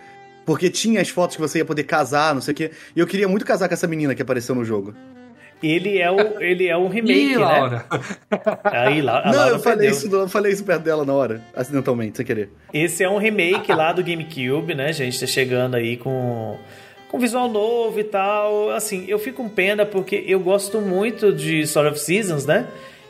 [0.46, 2.72] Porque tinha as fotos que você ia poder casar, não sei o quê.
[2.96, 4.94] E eu queria muito casar com essa menina que apareceu no jogo.
[5.64, 7.38] Ele é o, ele é um remake, Ih, né?
[7.38, 7.86] Laura.
[8.64, 9.92] Aí, La- não, Laura eu falei, perdeu.
[9.92, 12.50] isso, eu falei isso perto dela na hora, acidentalmente, sem querer.
[12.74, 15.20] Esse é um remake lá do GameCube, né, gente?
[15.20, 16.58] Tá chegando aí com,
[17.10, 18.70] com visual novo e tal.
[18.70, 22.68] Assim, eu fico com pena porque eu gosto muito de Story of Seasons, né?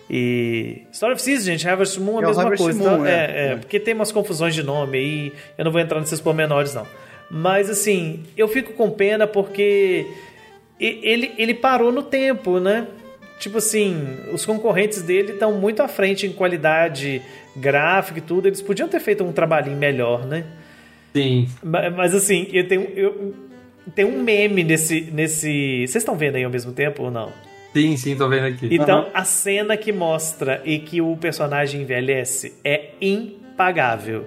[0.10, 0.84] E.
[0.94, 2.80] Story of Seasons, gente, Harvest Moon é a É mesma Harvest coisa.
[2.80, 3.12] Moon, então, é.
[3.12, 5.34] é, é, porque tem umas confusões de nome aí.
[5.58, 6.88] Eu não vou entrar nesses pormenores, não.
[7.30, 10.08] Mas, assim, eu fico com pena porque
[10.80, 12.88] ele, ele parou no tempo, né?
[13.40, 13.96] Tipo assim,
[14.34, 17.22] os concorrentes dele estão muito à frente em qualidade
[17.56, 18.48] gráfica e tudo.
[18.48, 20.44] Eles podiam ter feito um trabalhinho melhor, né?
[21.16, 21.48] Sim.
[21.64, 23.36] Ma- Mas, assim, eu tenho, eu,
[23.96, 25.82] tem um meme nesse, nesse.
[25.88, 27.32] Vocês estão vendo aí ao mesmo tempo ou não?
[27.74, 28.68] Sim, sim, tô vendo aqui.
[28.72, 29.10] Então, Aham.
[29.14, 34.26] a cena que mostra e que o personagem envelhece é impagável.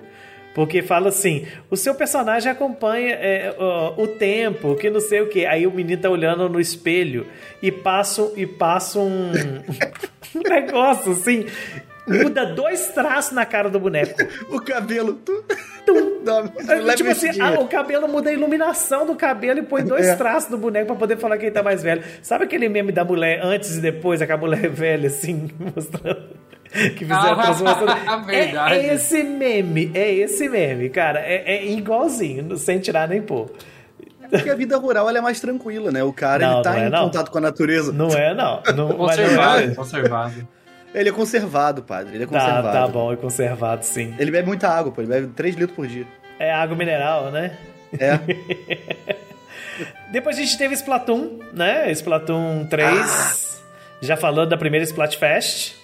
[0.55, 5.29] Porque fala assim: o seu personagem acompanha é, ó, o tempo, que não sei o
[5.29, 5.47] que.
[5.47, 7.27] Aí o menino tá olhando no espelho
[7.63, 9.31] e passa, e passa um,
[10.35, 11.47] um negócio assim.
[12.07, 14.19] Muda dois traços na cara do boneco.
[14.51, 15.15] O cabelo.
[15.15, 15.45] Tu...
[16.69, 20.07] É, leve tipo assim, ah, o cabelo muda a iluminação do cabelo e põe dois
[20.09, 20.17] É.
[20.17, 22.03] traços do boneco pra poder falar que ele tá mais velho.
[22.23, 26.31] Sabe aquele meme da mulher antes e depois, aquela mulher velha, assim, mostrando.
[26.97, 28.25] Que fizeram a Ah, transformação.
[28.25, 28.75] verdade.
[28.77, 31.21] É, é esse meme, é esse meme, cara.
[31.21, 33.51] É, é igualzinho, sem tirar nem pôr.
[34.31, 36.05] Porque a vida rural ela é mais tranquila, né?
[36.05, 37.05] O cara Não, ele tá não é, em não.
[37.07, 37.93] contato com a natureza.
[37.93, 38.63] Não é, não.
[38.77, 39.75] não Conservado, é.
[39.75, 40.49] conservado.
[40.95, 42.15] Ele é conservado, padre.
[42.15, 42.73] Ele é Tá, conservado.
[42.73, 44.15] tá bom, é conservado, sim.
[44.19, 45.01] Ele bebe muita água, pô.
[45.01, 46.07] Ele bebe 3 litros por dia.
[46.39, 47.57] É água mineral, né?
[47.99, 48.19] É.
[50.13, 51.91] Depois a gente teve Splatoon, né?
[51.93, 53.63] Splatoon 3.
[54.01, 55.75] Já falando da primeira Splatfest.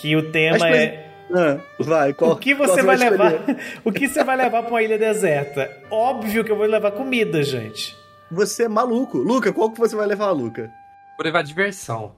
[0.00, 1.06] Que o tema é.
[1.32, 3.10] Ah, vai, qual O que qual você vai escolher?
[3.10, 3.56] levar?
[3.84, 5.70] O que você vai levar pra uma ilha deserta?
[5.90, 7.96] Óbvio que eu vou levar comida, gente.
[8.30, 9.18] Você é maluco.
[9.18, 10.70] Luca, qual que você vai levar, Luca?
[11.16, 12.14] Vou levar diversão.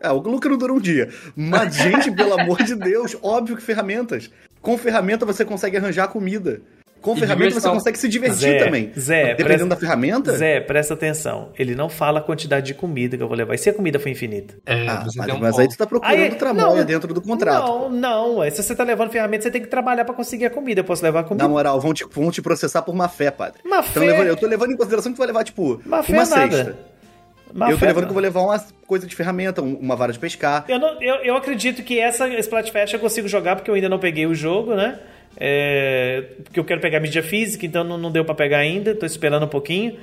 [0.00, 1.10] Ah, o Luca não dura um dia.
[1.36, 4.30] Mas, gente, pelo amor de Deus, óbvio que ferramentas.
[4.62, 6.62] Com ferramenta você consegue arranjar comida.
[7.00, 7.72] Com E ferramenta diversão.
[7.72, 8.92] você consegue se divertir Zé, também.
[8.98, 10.32] Zé, Dependendo presta- da ferramenta.
[10.32, 11.50] Zé, presta atenção.
[11.58, 13.54] Ele não fala a quantidade de comida que eu vou levar.
[13.54, 14.54] E se a comida for infinita?
[14.66, 17.22] É, Ah, você mas, um mas aí tu tá procurando Aí- tramóia não, dentro do
[17.22, 17.88] contrato.
[17.88, 17.88] Não,
[18.38, 18.50] não.
[18.50, 20.80] Se você tá levando ferramenta, você tem que trabalhar pra conseguir a comida.
[20.80, 21.44] Eu posso levar comida.
[21.44, 23.60] Na moral, vão te, vão te processar por má fé, padre.
[23.64, 24.28] Má Então, fé?
[24.28, 26.26] eu tô levando em consideração que tu vai levar, tipo, Má uma nada.
[26.56, 26.78] cesta.
[27.54, 28.08] Má eu tô fé, levando não.
[28.08, 30.64] que eu vou levar uma coisa de ferramenta, um- uma vara de pescar.
[30.68, 33.98] Eu, não- eu, eu acredito que essa Splatfest eu consigo jogar porque eu ainda não
[33.98, 34.98] peguei o jogo, né?
[35.40, 39.06] É, porque eu quero pegar mídia física, então não, não deu pra pegar ainda, tô
[39.06, 39.96] esperando um pouquinho.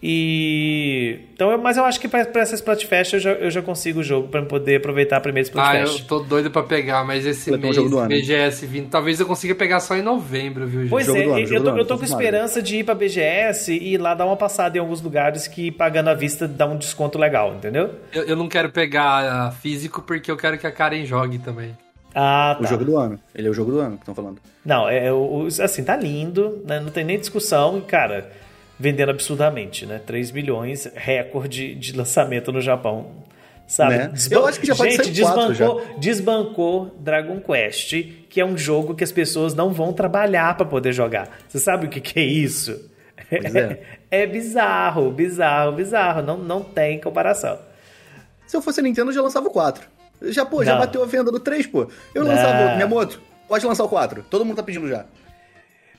[0.00, 3.60] E então, eu- mas eu acho que pra, pra essa Splatfest eu já, eu já
[3.60, 6.06] consigo o jogo pra poder aproveitar a primeira Ah, eu Splatfest.
[6.06, 8.08] tô doido pra pegar, mas esse mês, jogo do ano.
[8.08, 10.90] BGS vindo, talvez eu consiga pegar só em novembro, viu, gente?
[10.90, 12.94] Pois Jogo é, do ano, eu, tô, ano, eu tô com esperança de ir pra
[12.94, 16.64] BGS e ir lá dar uma passada em alguns lugares que pagando à vista dá
[16.66, 17.90] um desconto legal, entendeu?
[18.12, 21.76] Eu, eu não quero pegar físico porque eu quero que a Karen jogue também.
[22.20, 22.68] Ah, O tá.
[22.70, 23.20] jogo do ano.
[23.32, 24.38] Ele é o jogo do ano que estão falando.
[24.64, 26.80] Não, é, o- o- assim, tá lindo, né?
[26.80, 28.28] não tem nem discussão, e, cara,
[28.76, 30.00] vendendo absurdamente, né?
[30.04, 33.06] 3 milhões, recorde de lançamento no Japão.
[33.68, 33.98] Sabe?
[33.98, 34.12] Né?
[34.30, 37.92] Eu acho que já pode Gente, sair quatro desbancou, desbancou Dragon Quest,
[38.30, 41.28] que é um jogo que as pessoas não vão trabalhar pra poder jogar.
[41.46, 42.90] Você sabe o que, que é isso?
[43.30, 43.80] Pois é.
[44.10, 46.22] É bizarro, bizarro, bizarro.
[46.22, 47.58] Não, não tem comparação.
[48.46, 49.86] Se eu fosse Nintendo, eu já lançava o 4.
[50.22, 51.88] Já, pô, já bateu a venda do 3, pô.
[52.14, 52.30] Eu Não.
[52.32, 52.74] lançava outro.
[52.76, 54.24] Miyamoto, pode lançar o 4.
[54.28, 55.04] Todo mundo tá pedindo já.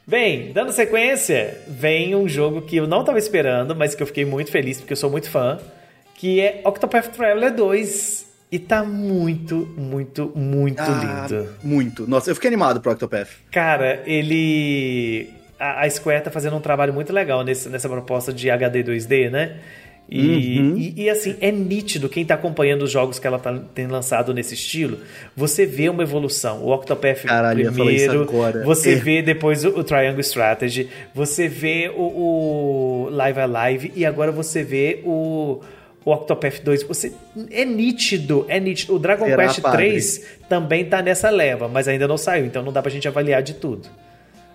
[0.05, 4.25] Bem, dando sequência, vem um jogo que eu não tava esperando, mas que eu fiquei
[4.25, 5.59] muito feliz porque eu sou muito fã,
[6.15, 8.27] que é Octopath Traveler 2.
[8.51, 11.49] E tá muito, muito, muito Ah, lindo.
[11.63, 12.09] Muito.
[12.09, 13.29] Nossa, eu fiquei animado pro Octopath.
[13.51, 15.29] Cara, ele.
[15.59, 19.29] A, a Square tá fazendo um trabalho muito legal nesse, nessa proposta de HD 2D,
[19.29, 19.57] né?
[20.11, 20.75] E, Uhum.
[20.75, 24.33] e, e, assim, é nítido quem tá acompanhando os jogos que ela tá, tem lançado
[24.33, 24.97] nesse estilo.
[25.37, 26.63] Você vê uma evolução.
[26.63, 28.25] O Octopath Caralho, primeiro,
[28.63, 28.95] você É.
[28.95, 34.63] vê depois o, o Triangle Strategy, você vê o, o Live Alive e agora você
[34.63, 35.61] vê o,
[36.03, 36.83] o Octopath 2.
[36.83, 37.13] Você,
[37.51, 38.95] é nítido, é nítido.
[38.95, 39.89] O Dragon Será, Quest padre?
[39.89, 43.43] 3 também tá nessa leva, mas ainda não saiu, então não dá pra gente avaliar
[43.43, 43.87] de tudo.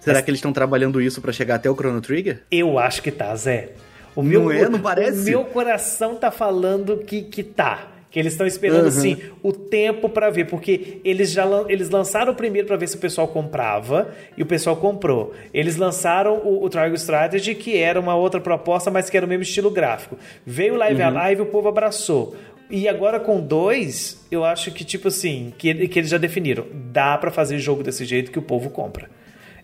[0.00, 2.42] Será que eles estão trabalhando isso pra chegar até o Chrono Trigger?
[2.50, 3.68] Eu acho que tá, Zé.
[4.16, 4.68] O Não é?
[4.68, 5.20] Não parece?
[5.20, 7.88] O meu coração tá falando que, que tá.
[8.10, 8.88] Que eles estão esperando, Uhum.
[8.88, 12.94] assim, o tempo pra ver, porque eles já eles lançaram o primeiro pra ver se
[12.94, 15.34] o pessoal comprava, e o pessoal comprou.
[15.52, 19.28] Eles lançaram o, o Triangle Strategy, que era uma outra proposta, mas que era o
[19.28, 20.16] mesmo estilo gráfico.
[20.46, 21.18] Veio Live Uhum.
[21.18, 22.36] Alive, o povo abraçou.
[22.70, 26.66] E agora com dois, eu acho que, tipo assim, que, que eles já definiram.
[26.72, 29.10] Dá pra fazer jogo desse jeito que o povo compra.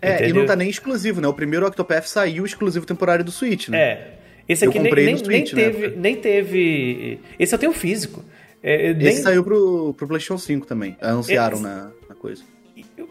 [0.03, 0.35] É, e Entendeu?
[0.41, 1.29] não tá nem exclusivo, né?
[1.29, 3.79] O primeiro Octopath saiu exclusivo temporário do Switch, né?
[3.81, 4.09] É.
[4.53, 7.21] Esse aqui nem, Switch, nem teve, nem teve.
[7.39, 8.25] Esse eu tenho físico.
[8.63, 10.97] É, nem- Esse saiu pro, pro PlayStation 5 também.
[11.01, 12.43] Anunciaram Esse- na, na coisa.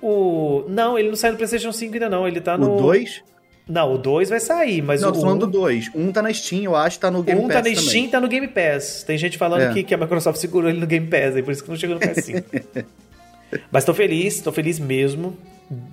[0.01, 2.27] o Não, ele não saiu no PlayStation 5 ainda não.
[2.27, 2.75] Ele tá no.
[2.75, 3.23] O 2?
[3.67, 5.49] Não, o 2 vai sair, mas Não, o tô falando um...
[5.49, 5.91] do 2.
[5.93, 7.75] Um tá na Steam, eu acho, tá no Game um Pass tá na também.
[7.89, 9.03] Steam e tá no Game Pass.
[9.03, 9.73] Tem gente falando É.
[9.73, 11.95] que, que a Microsoft segurou ele no Game Pass, aí por isso que não chegou
[11.95, 12.43] no PS5.
[13.71, 15.37] Mas tô feliz, tô feliz mesmo.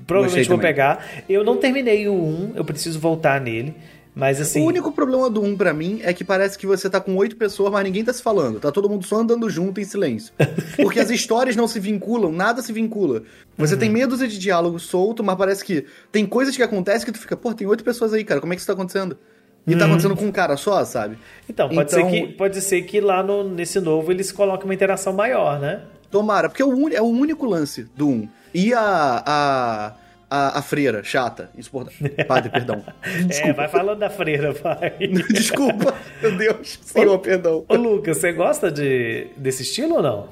[0.06, 0.72] Provavelmente Gostei vou também.
[0.72, 1.06] pegar.
[1.28, 3.74] Eu não terminei o 1, eu preciso voltar nele.
[4.18, 4.62] Mas assim.
[4.62, 7.36] O único problema do 1 pra mim é que parece que você tá com oito
[7.36, 8.58] pessoas, mas ninguém tá se falando.
[8.58, 10.32] Tá todo mundo só andando junto em silêncio.
[10.80, 13.22] Porque as histórias não se vinculam, nada se vincula.
[13.58, 13.80] Você Uhum.
[13.80, 17.18] tem meia dúzia de diálogo solto, mas parece que tem coisas que acontecem que tu
[17.18, 19.18] fica, pô, tem oito pessoas aí, cara, como é que isso tá acontecendo?
[19.66, 19.78] E Uhum.
[19.78, 21.18] tá acontecendo com um cara só, sabe?
[21.46, 24.72] Então, pode, Então- Ser que, pode ser que lá no, nesse novo eles coloquem uma
[24.74, 25.82] interação maior, né?
[26.10, 28.28] Tomara, porque é o, uni- é o único lance do 1.
[28.54, 29.22] E a.
[29.26, 29.92] a.
[30.30, 32.10] a, a freira, chata, insuportável.
[32.26, 32.82] Padre, perdão.
[33.30, 34.90] É, vai falando da freira, vai.
[35.30, 36.78] Desculpa, meu Deus.
[36.82, 37.64] Senhor, perdão.
[37.68, 40.28] Ô, Lucas, você gosta de, desse estilo ou não?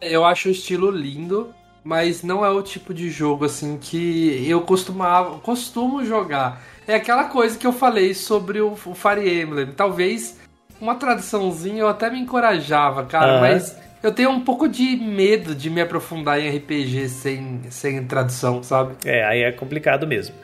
[0.00, 1.54] Eu acho o estilo lindo,
[1.84, 6.62] mas não é o tipo de jogo assim que eu costumava, costumo jogar.
[6.86, 9.72] É aquela coisa que eu falei sobre o, o Fire Emblem.
[9.72, 10.38] Talvez
[10.80, 13.40] uma traduçãozinha eu até me encorajava, cara, Aham.
[13.40, 18.62] mas eu tenho um pouco de medo de me aprofundar em RPG sem, sem tradução,
[18.62, 18.94] sabe?
[19.04, 20.34] É, aí é complicado mesmo.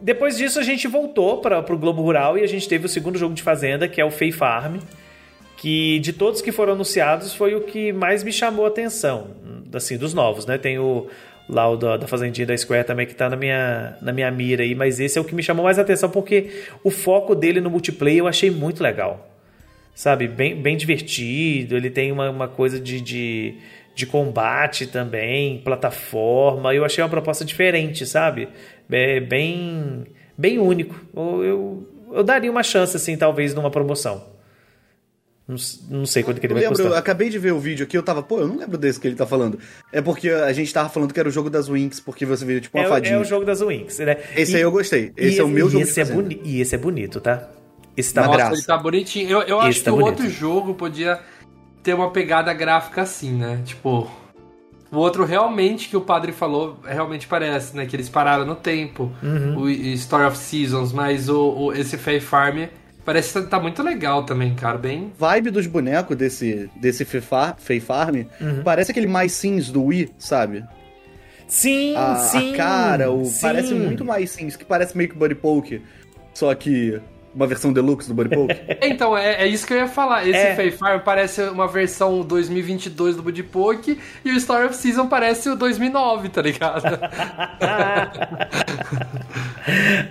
[0.00, 3.18] Depois disso, a gente voltou para o Globo Rural e a gente teve o segundo
[3.18, 4.76] jogo de Fazenda, que é o Fei Farm,
[5.56, 9.28] que de todos que foram anunciados foi o que mais me chamou a atenção,
[9.74, 10.56] assim, dos novos, né?
[10.56, 11.08] Tem o
[11.48, 14.62] lá o da, da Fazendinha da Square também que tá na minha, na minha mira
[14.62, 17.60] aí, mas esse é o que me chamou mais a atenção porque o foco dele
[17.60, 19.27] no multiplayer eu achei muito legal.
[19.98, 23.56] Sabe, bem, bem divertido, ele tem uma, uma coisa de, de,
[23.96, 28.48] de combate também, plataforma, eu achei uma proposta diferente, sabe?
[28.88, 30.04] É bem,
[30.36, 30.94] bem único.
[31.16, 34.24] Eu, eu, eu daria uma chance, assim, talvez, numa promoção.
[35.48, 35.56] Não,
[35.90, 37.00] não sei quanto que ele Eu vai lembro, eu custar.
[37.00, 39.16] acabei de ver o vídeo aqui, eu tava, pô, eu não lembro desse que ele
[39.16, 39.58] tá falando.
[39.92, 42.60] É porque a gente tava falando que era o jogo das Winx, porque você viu
[42.60, 43.16] tipo uma É, o- fadinha.
[43.16, 44.18] é o jogo das Winx, né?
[44.36, 45.10] Esse E- aí eu gostei.
[45.16, 47.48] Esse é o meu e jogo esse é boni- E esse é bonito, tá?
[47.98, 48.36] Esse tá Uma bom.
[48.36, 48.54] graça.
[48.54, 49.28] ele tá bonitinho.
[49.28, 50.08] Eu, eu acho Esse que tá o bonito.
[50.22, 51.18] outro jogo podia
[51.82, 53.60] ter uma pegada gráfica assim, né?
[53.64, 54.08] Tipo,
[54.90, 57.86] o outro realmente que o padre falou, realmente parece, né?
[57.86, 59.10] Que eles pararam no tempo.
[59.22, 59.56] Uhum.
[59.62, 62.66] O Story of Seasons, mas o, o- esse Fae Farm
[63.04, 64.78] parece que tá muito legal também, cara.
[64.78, 65.12] Bem.
[65.18, 68.62] Vibe dos bonecos desse, desse Fei Farm Uhum.
[68.62, 70.62] parece aquele mais Sims do Wii, sabe?
[71.46, 72.52] Sim, A, a sim.
[72.52, 73.40] cara, o, sim.
[73.40, 75.80] parece muito mais Sims, que parece meio que Buddy Poke,
[76.34, 77.00] só que
[77.34, 78.54] uma versão deluxe do Buddy Poke.
[78.80, 80.26] Então, é, é isso que eu ia falar.
[80.26, 80.54] Esse É.
[80.54, 85.48] Fae Farm parece uma versão 2022 do Buddy Poke e o Story of Season parece
[85.48, 86.82] o 2009, tá ligado?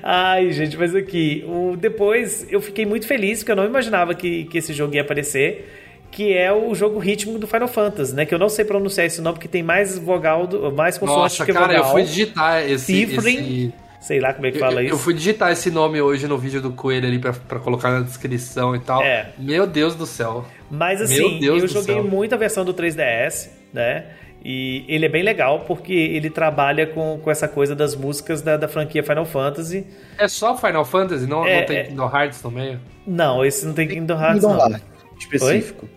[0.03, 4.45] Ai, gente, mas aqui, o, depois eu fiquei muito feliz, porque eu não imaginava que,
[4.45, 5.67] que esse jogo ia aparecer,
[6.11, 8.25] que é o jogo ritmo do Final Fantasy, né?
[8.25, 11.45] Que eu não sei pronunciar esse nome, porque tem mais vogal, do, mais consoante Nossa,
[11.45, 11.83] que cara, vogal.
[11.83, 12.93] eu fui digitar esse.
[12.93, 13.73] Tiflin, esse...
[14.07, 14.93] sei lá como é que fala eu, isso.
[14.93, 17.99] eu fui digitar esse nome hoje no vídeo do Coelho ali pra, pra colocar na
[17.99, 19.03] descrição e tal.
[19.03, 19.31] É.
[19.37, 20.45] Meu Deus do céu.
[20.71, 22.03] Mas Meu assim, Deus eu do joguei céu.
[22.05, 24.05] muito a versão do 3DS, né?
[24.45, 28.55] E ele é bem legal porque ele trabalha com, com essa coisa das músicas da,
[28.55, 29.85] da franquia Final Fantasy.
[30.17, 31.27] É só Final Fantasy?
[31.27, 31.83] Não, É, não tem é.
[31.83, 32.79] Kingdom Hearts no meio?
[33.05, 34.69] Não, esse não tem Kingdom Hearts, Kingdom não.
[34.71, 34.83] Hearts
[35.19, 35.89] específico.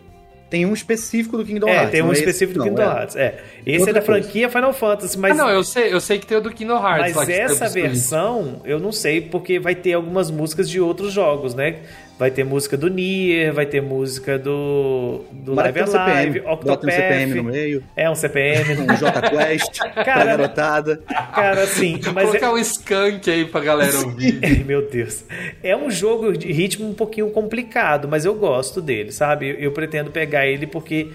[0.50, 1.90] Tem um específico do Kingdom É, Hearts.
[1.92, 2.86] tem um é esse, específico do não, Kingdom é.
[2.86, 3.16] Hearts.
[3.16, 3.38] É.
[3.64, 4.22] Esse Outra é da coisa.
[4.22, 6.74] franquia Final Fantasy, mas, ah, não, eu sei, eu sei que tem o do Kingdom
[6.84, 7.14] Hearts.
[7.14, 7.84] mas essa Switch.
[7.84, 11.76] versão eu não sei porque vai ter algumas músicas de outros jogos, né?
[12.20, 16.40] Vai ter música do Nier, vai ter música do, do Live um Alive, CPM.
[16.40, 16.94] Bota um Octopath.
[16.94, 18.74] CPM no meio, É um CPM.
[18.76, 21.02] um J Quest pra Cara, garotada.
[21.08, 22.50] Cara, assim, mas Colocar é...
[22.50, 24.38] um skunk aí pra galera ouvir.
[24.66, 25.24] Meu Deus.
[25.62, 29.48] É um jogo de ritmo um pouquinho complicado, mas eu gosto dele, sabe?
[29.48, 31.08] Eu, eu pretendo pegar ele porque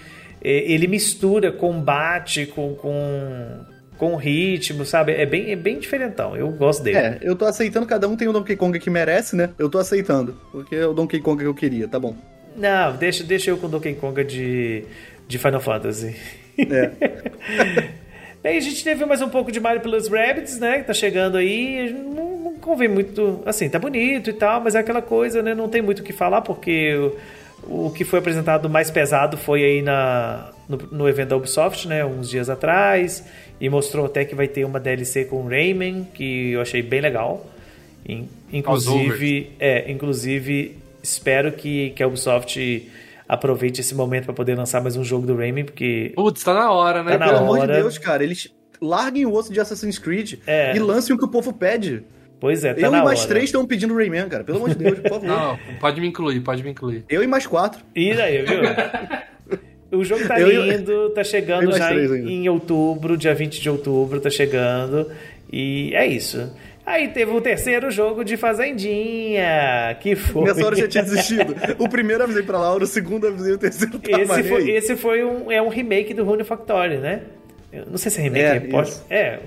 [0.43, 3.59] é, ele mistura combate com, com,
[3.97, 5.13] com ritmo, sabe?
[5.13, 6.35] É bem, é bem diferentão.
[6.35, 6.97] Eu gosto dele.
[6.97, 9.49] É, eu tô aceitando, cada um tem o Donkey Kong que merece, né?
[9.57, 12.15] Eu tô aceitando, porque é o Donkey Kong que eu queria, tá bom.
[12.55, 14.83] Não, deixa, deixa eu com Donkey Kong de,
[15.27, 16.15] de Final Fantasy.
[16.57, 16.91] É.
[18.41, 20.77] Bem, a gente teve mais um pouco de Mario Plus Rabbids, né?
[20.77, 21.91] Que tá chegando aí.
[21.91, 23.41] Não, não convém muito.
[23.43, 25.55] Assim, tá bonito e tal, mas é aquela coisa, né?
[25.55, 27.15] Não tem muito o que falar, porque o,
[27.67, 32.05] o que foi apresentado mais pesado foi aí na, no, no evento da Ubisoft, né?
[32.05, 33.23] Uns dias atrás.
[33.59, 37.45] E mostrou até que vai ter uma DLC com Rayman, que eu achei bem legal.
[38.07, 42.89] In- Inclusive, é, inclusive espero que, que a Ubisoft
[43.27, 46.71] aproveite esse momento para poder lançar mais um jogo do Rayman, porque Putz, tá na
[46.71, 47.13] hora, né?
[47.13, 47.43] Tá na Pelo cara?
[47.43, 47.81] amor de hora.
[47.81, 50.75] Deus, cara, eles larguem o osso de Assassin's Creed É.
[50.75, 52.03] e lancem o que o povo pede.
[52.45, 53.27] Pois é, tá eu na e mais hora.
[53.27, 54.43] três estão pedindo Rayman, cara.
[54.43, 55.25] Pelo amor de Deus, por favor.
[55.27, 57.03] Não, pode me incluir, pode me incluir.
[57.09, 57.81] Eu e mais quatro.
[57.95, 58.61] E daí, viu?
[59.91, 64.19] O jogo tá Eu lindo, tá chegando já em, em outubro, dia 20 de outubro,
[64.19, 65.09] tá chegando.
[65.51, 66.51] E é isso.
[66.85, 70.43] Aí teve o terceiro jogo de Fazendinha, que foi.
[70.43, 71.55] Nessa hora eu já tinha desistido.
[71.79, 75.23] O primeiro avisei pra Laura, o segundo avisei, o terceiro tava Esse foi, esse foi
[75.23, 77.21] um, é um remake do Rune Factory, né?
[77.71, 79.05] Eu não sei se é remake, É, isso.
[79.09, 79.39] É.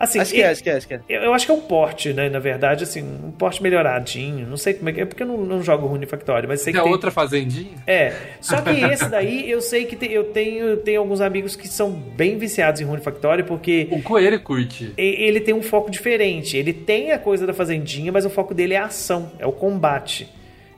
[0.00, 1.00] Assim, Acho que é, acho que é, acho que é.
[1.06, 2.30] Eu, eu acho que é um porte, né?
[2.30, 4.46] Na verdade, assim, um porte melhoradinho.
[4.46, 6.72] Não sei como é que é, porque eu não, não jogo Rune Factory, mas sei
[6.72, 7.76] que É tem, outra fazendinha?
[7.86, 11.68] É, só que esse daí eu sei que tem- eu tenho, tenho alguns amigos que
[11.68, 14.94] são bem viciados em Rune Factory porque O Coelho curte.
[14.96, 16.56] e- ele tem um foco diferente.
[16.56, 19.52] Ele tem a coisa da fazendinha, mas o foco dele é a ação, é o
[19.52, 20.26] combate.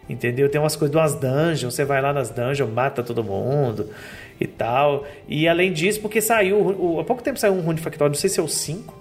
[0.08, 0.48] Entendeu?
[0.50, 3.88] Tem umas coisas de umas dungeons, você vai lá nas dungeons, mata todo mundo
[4.40, 5.06] e tal.
[5.28, 8.28] E além disso, porque saiu, o- há pouco tempo saiu um Rune Factory, não sei
[8.28, 9.00] se é o 5.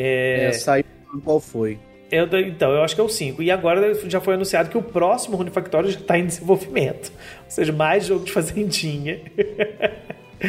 [0.00, 0.84] É, saiu
[1.24, 1.78] qual foi.
[2.10, 3.42] Eu, então, eu acho que é o 5.
[3.42, 7.12] E agora já foi anunciado que o próximo Rune Factory já está em desenvolvimento.
[7.44, 9.20] Ou seja, mais jogo de fazendinha.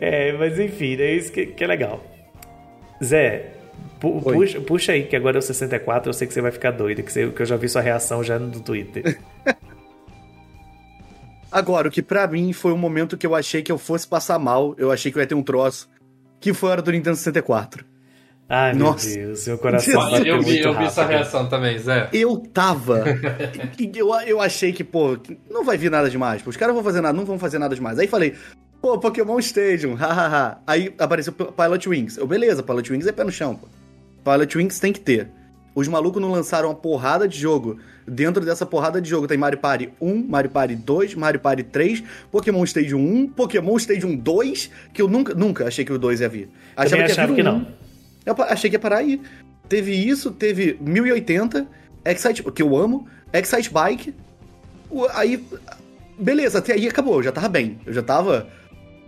[0.00, 2.04] é, mas enfim, é isso que, que é legal.
[3.02, 3.52] Zé,
[4.00, 4.34] pu- Oi.
[4.34, 7.02] puxa, puxa aí, que agora é o 64, eu sei que você vai ficar doido,
[7.02, 9.18] que, você- que eu já vi sua reação já no Twitter.
[11.50, 14.38] Agora, o que pra mim foi um momento que eu achei que eu fosse passar
[14.38, 15.86] mal, eu achei que eu ia ter um troço,
[16.40, 17.84] que foi a hora do Nintendo 64.
[18.54, 19.08] Ai, Nossa.
[19.08, 22.10] meu Deus, meu coração bateu eu vi, muito eu vi essa reação também, Zé.
[22.12, 23.02] Eu tava.
[23.96, 25.16] eu, eu achei que, pô,
[25.50, 26.42] não vai vir nada demais.
[26.42, 27.98] Pô, os caras vão fazer nada, não vão fazer nada demais.
[27.98, 28.34] Aí falei,
[28.78, 30.58] pô, Pokémon Stadium, hahaha.
[30.66, 32.18] Aí apareceu Pilot Wings.
[32.18, 33.68] Eu, beleza, Pilot Wings é pé no chão, pô.
[34.22, 35.30] Pilot Wings tem que ter.
[35.74, 37.78] Os malucos não lançaram uma porrada de jogo.
[38.06, 42.04] Dentro dessa porrada de jogo tem Mario Party 1, Mario Party 2, Mario Party 3,
[42.30, 46.28] Pokémon Stadium 1, Pokémon Stadium 2, que eu nunca, nunca achei que o 2 ia
[46.28, 46.50] vir.
[46.76, 47.44] Também achava vir o que 1.
[47.44, 47.81] não.
[48.24, 49.20] Eu achei que ia parar aí.
[49.68, 51.66] Teve isso, teve 1080,
[52.04, 54.14] Excite, que eu amo, Excite Bike.
[54.90, 55.42] o- Aí,
[56.18, 57.78] beleza, até aí acabou, eu já tava bem.
[57.86, 58.48] Eu já tava.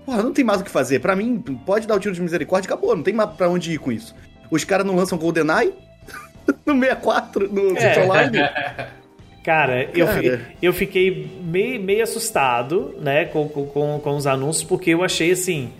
[0.07, 1.01] Porra, não tem mais o que fazer.
[1.01, 3.79] Pra mim, pode dar o tiro de misericórdia, acabou, não tem mais pra onde ir
[3.79, 4.15] com isso.
[4.51, 5.73] Os caras não lançam GoldenEye
[6.67, 8.05] no 64, no É.
[8.05, 8.39] Online.
[9.45, 10.21] Cara, eu, Cara.
[10.21, 15.33] fi- eu fiquei meio, meio assustado, né, com, com, com os anúncios, porque eu achei
[15.33, 15.71] assim.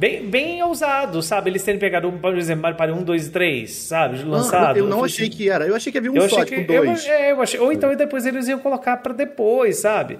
[0.00, 1.50] Bem, bem ousado, sabe?
[1.50, 4.22] Eles terem pegado, um, por exemplo, Mario Party 1, 2 e 3, sabe?
[4.22, 4.78] Lançado.
[4.78, 5.66] eu não achei que era.
[5.66, 7.06] Eu achei que havia um eu só, achei tipo que, eu, dois.
[7.06, 10.18] é, eu achei, ou então depois eles iam colocar pra depois, sabe?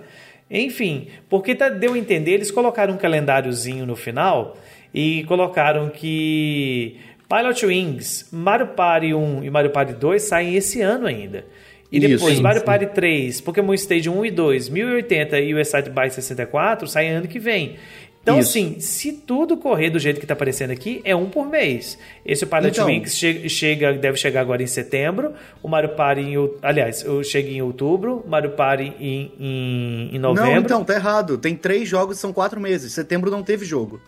[0.50, 4.54] Enfim, porque tá, deu a entender, eles colocaram um calendáriozinho no final
[4.92, 11.06] e colocaram que Pilot Wings, Mario Party 1 e Mario Party 2 saem esse ano
[11.06, 11.46] ainda.
[11.90, 12.66] E Isso, depois sim, Mario sim.
[12.66, 17.26] Party 3, Pokémon Stadium 1 e 2, 1080 e o Excite by 64 saem ano
[17.26, 17.76] que vem.
[18.22, 18.50] Então, Isso.
[18.50, 21.98] assim, se tudo correr do jeito que tá aparecendo aqui, é um por mês.
[22.24, 22.86] Esse Pilot Então.
[22.86, 25.32] Wings che- chega, deve chegar agora em setembro.
[25.62, 28.22] O Mario Party, em, aliás, chega em outubro.
[28.28, 30.50] Mario Party em, em, em novembro.
[30.52, 31.38] Não, então, tá errado.
[31.38, 32.92] Tem três jogos, são quatro meses.
[32.92, 33.98] Setembro não teve jogo.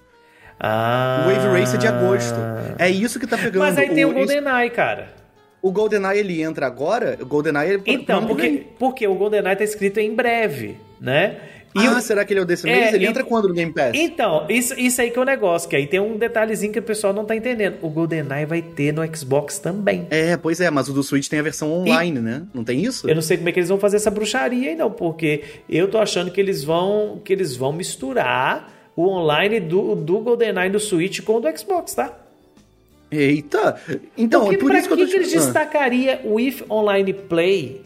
[0.61, 1.25] Ah.
[1.27, 2.39] O Wave Race é de agosto.
[2.79, 3.61] É isso que tá pegando.
[3.61, 5.09] Mas aí tem o isso- GoldenEye, cara.
[5.63, 9.57] O GoldenEye ele entra agora, o GoldenEye ele Então, ano que porque, porque o GoldenEye
[9.57, 11.37] tá escrito em breve, né?
[11.75, 12.95] E ah, o- será que ele é o desse É, mês?
[12.95, 13.93] Ele e- entra quando no Game Pass?
[13.95, 16.83] Então, isso, isso aí que é o negócio, que aí tem um detalhezinho que o
[16.83, 17.77] pessoal não tá entendendo.
[17.83, 20.07] O GoldenEye vai ter no Xbox também.
[20.11, 22.43] É, pois é, mas o do Switch tem a versão online, né?
[22.53, 23.09] Não tem isso?
[23.09, 25.89] Eu não sei como é que eles vão fazer essa bruxaria aí, não, porque eu
[25.89, 30.79] tô achando que eles vão que eles vão misturar o online do, do GoldenEye do
[30.79, 32.13] Switch com o do Xbox, tá?
[33.11, 33.77] Eita!
[34.17, 35.41] Então, porque é por isso que que, eu tô que eles te- Ah.
[35.41, 37.83] destacaria o If Online Play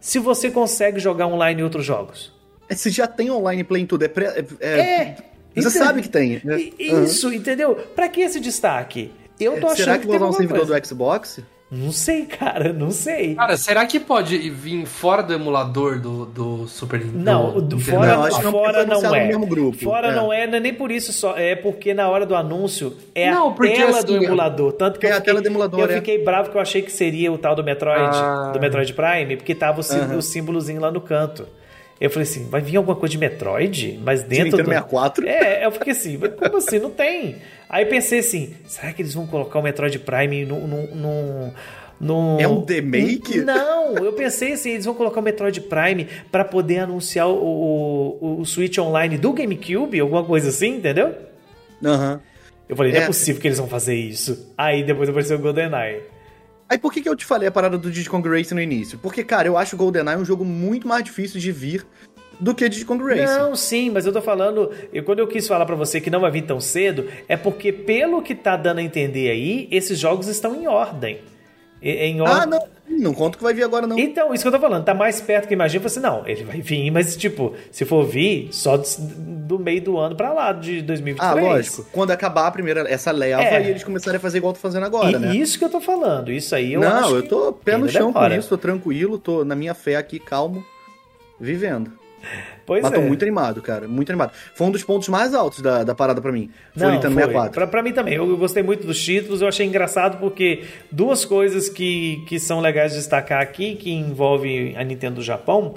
[0.00, 2.32] se você consegue jogar online em outros jogos?
[2.70, 4.08] Ah, Se já tem online play em tudo, é.
[4.08, 5.16] Pré, é, é- É.
[5.62, 6.40] Você sabe que tem.
[6.44, 6.54] né?
[6.54, 7.04] Aham.
[7.04, 7.74] Isso, entendeu?
[7.94, 9.10] Pra que esse destaque?
[9.40, 10.80] Eu tô achando Será que vão usar um servidor coisa.
[10.80, 11.40] do Xbox?
[11.70, 13.34] Não sei, cara, não sei.
[13.34, 17.24] Cara, será que pode vir fora do emulador do, do Super Nintendo?
[17.24, 19.20] Não, do, fora, Não, acho que não, fora não é.
[19.22, 19.76] no mesmo grupo.
[19.78, 20.14] Fora É.
[20.14, 23.30] não é, não é nem por isso só, é porque na hora do anúncio é
[23.32, 24.72] Não, a tela assim, do emulador.
[24.74, 25.94] Tanto que é eu a fiquei, tela do emulador, eu é.
[25.96, 28.50] fiquei bravo que eu achei que seria o tal do Metroid, Ah.
[28.52, 31.48] do Metroid Prime, porque tava o, sim- o símbolozinho lá no canto.
[32.00, 33.98] Eu falei assim, vai vir alguma coisa de Metroid?
[34.04, 34.70] Mas De dentro Nintendo do...
[34.70, 35.26] 64?
[35.28, 36.78] É, eu fiquei assim, mas como assim?
[36.78, 37.36] Não tem.
[37.68, 41.52] Aí pensei assim, será que eles vão colocar o Metroid Prime num, num, num,
[41.98, 42.36] No...
[42.38, 43.38] É um remake?
[43.40, 48.40] Não, eu pensei assim, eles vão colocar o Metroid Prime pra poder anunciar o, o,
[48.40, 51.14] o Switch Online do GameCube, alguma coisa assim, entendeu?
[51.82, 52.20] Aham.
[52.68, 53.06] Eu falei, não é É.
[53.06, 54.52] possível que eles vão fazer isso.
[54.58, 56.02] Aí depois apareceu o GoldenEye.
[56.68, 58.98] Aí por que, que eu te falei a parada do Diddy Kong Racing no início?
[58.98, 61.86] Porque, cara, eu acho o GoldenEye um jogo muito mais difícil de vir
[62.40, 63.38] do que Diddy Kong Racing.
[63.38, 64.72] Não, sim, mas eu tô falando.
[64.92, 67.72] Eu, quando eu quis falar pra você que não vai vir tão cedo, é porque,
[67.72, 71.20] pelo que tá dando a entender aí, esses jogos estão em ordem.
[71.82, 72.36] Em ordem.
[72.36, 72.76] Ah, não.
[72.88, 73.98] Não conto que vai vir agora, não.
[73.98, 75.84] Então, isso que eu tô falando, tá mais perto que imagina.
[75.84, 79.82] Eu falei assim, não, ele vai vir, mas tipo, se for vir, só do, meio
[79.82, 81.18] do ano pra lá, de 2023.
[81.20, 81.86] Ah, lógico.
[81.92, 83.60] Quando acabar a primeira, essa leva, É.
[83.66, 85.34] e eles começarem a fazer igual tô fazendo agora, E né?
[85.36, 88.24] isso que eu tô falando, isso aí eu não, eu tô pé no chão com
[88.28, 90.64] isso, tô tranquilo, tô na minha fé aqui, calmo,
[91.40, 91.92] vivendo.
[92.64, 92.94] Pois Mas é.
[92.96, 94.32] tô muito animado, cara, muito animado.
[94.54, 96.50] Foi um dos pontos mais altos da, da parada pra mim.
[96.76, 97.22] Foi o Não, Nintendo foi.
[97.22, 97.52] 64.
[97.52, 98.14] Pra, pra mim também.
[98.14, 99.40] Eu, eu gostei muito dos títulos.
[99.40, 104.76] Eu achei engraçado porque duas coisas que, que são legais de destacar aqui, que envolvem
[104.76, 105.74] a Nintendo do Japão.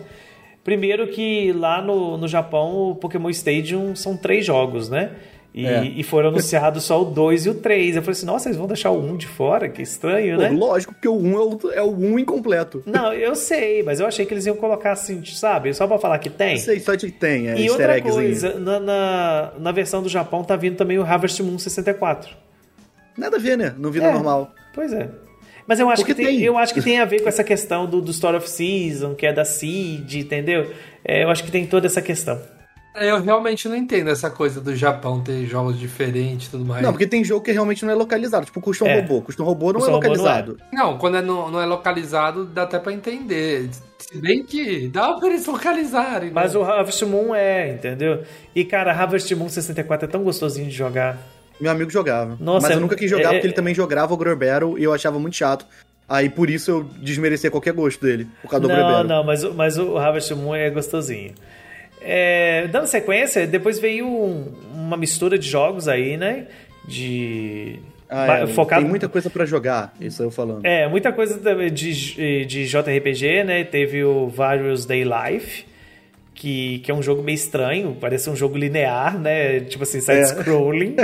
[0.63, 5.11] Primeiro que lá no, no Japão o Pokémon Stadium são três jogos, né?
[5.51, 5.83] E, É.
[5.83, 7.95] e foram anunciados só o 2 e o 3.
[7.95, 9.67] Eu falei assim, nossa, eles vão deixar o 1 de fora?
[9.67, 10.49] Que estranho, Pô, né?
[10.51, 12.83] lógico, porque o 1 é o, é o 1 incompleto.
[12.85, 15.73] Não, eu sei, mas eu achei que eles iam colocar assim, sabe?
[15.73, 16.51] Só pra falar que tem.
[16.55, 20.43] Não sei, só que tem, é E outra coisa, na, na, na versão do Japão
[20.43, 22.29] tá vindo também o Harvest Moon 64.
[23.17, 23.73] Nada a ver, né?
[23.77, 24.13] No vida É.
[24.13, 24.51] normal.
[24.73, 25.09] Pois é.
[25.67, 26.45] Mas eu acho, Porque que tem, tem.
[26.45, 29.25] eu acho que tem a ver com essa questão do, do Story of Season, que
[29.25, 30.71] é da Seed, entendeu?
[31.03, 32.39] É, eu acho que tem toda essa questão.
[32.99, 36.81] Eu realmente não entendo essa coisa do Japão ter jogos diferentes e tudo mais.
[36.83, 38.45] Não, porque tem jogo que realmente não é localizado.
[38.45, 38.99] Tipo, Custom É.
[39.01, 39.21] Robô.
[39.21, 40.57] Custom Robô não Custom é Robô não localizado.
[40.73, 43.69] Não, quando é no- não é localizado, dá até pra entender.
[43.99, 46.27] Se bem que dá pra eles localizarem.
[46.27, 46.31] né?
[46.33, 48.23] Mas o Harvest Moon é, entendeu?
[48.55, 51.17] E, cara, Harvest Moon 64 é tão gostosinho de jogar.
[51.59, 52.37] Meu amigo jogava.
[52.39, 54.79] Nossa, Mas eu é- nunca quis jogar é- porque ele também jogava o Grow Battle
[54.79, 55.65] e eu achava muito chato.
[56.07, 59.07] Aí por isso eu desmerecia qualquer gosto dele, por causa do Grow Não, Battle.
[59.09, 61.33] não, mas, o- mas o Harvest Moon é gostosinho.
[62.01, 66.47] É, dando sequência, depois veio um- uma mistura de jogos aí, né?
[66.87, 67.79] De.
[68.09, 70.65] Ah, é, focado Tem muita coisa pra jogar, isso eu falando.
[70.65, 71.39] É, muita coisa
[71.69, 73.63] de, de JRPG, né?
[73.63, 75.63] Teve o Various Day Life,
[76.39, 79.59] que, que é um jogo meio estranho, parece um jogo linear, né?
[79.59, 80.95] Tipo assim, side-scrolling,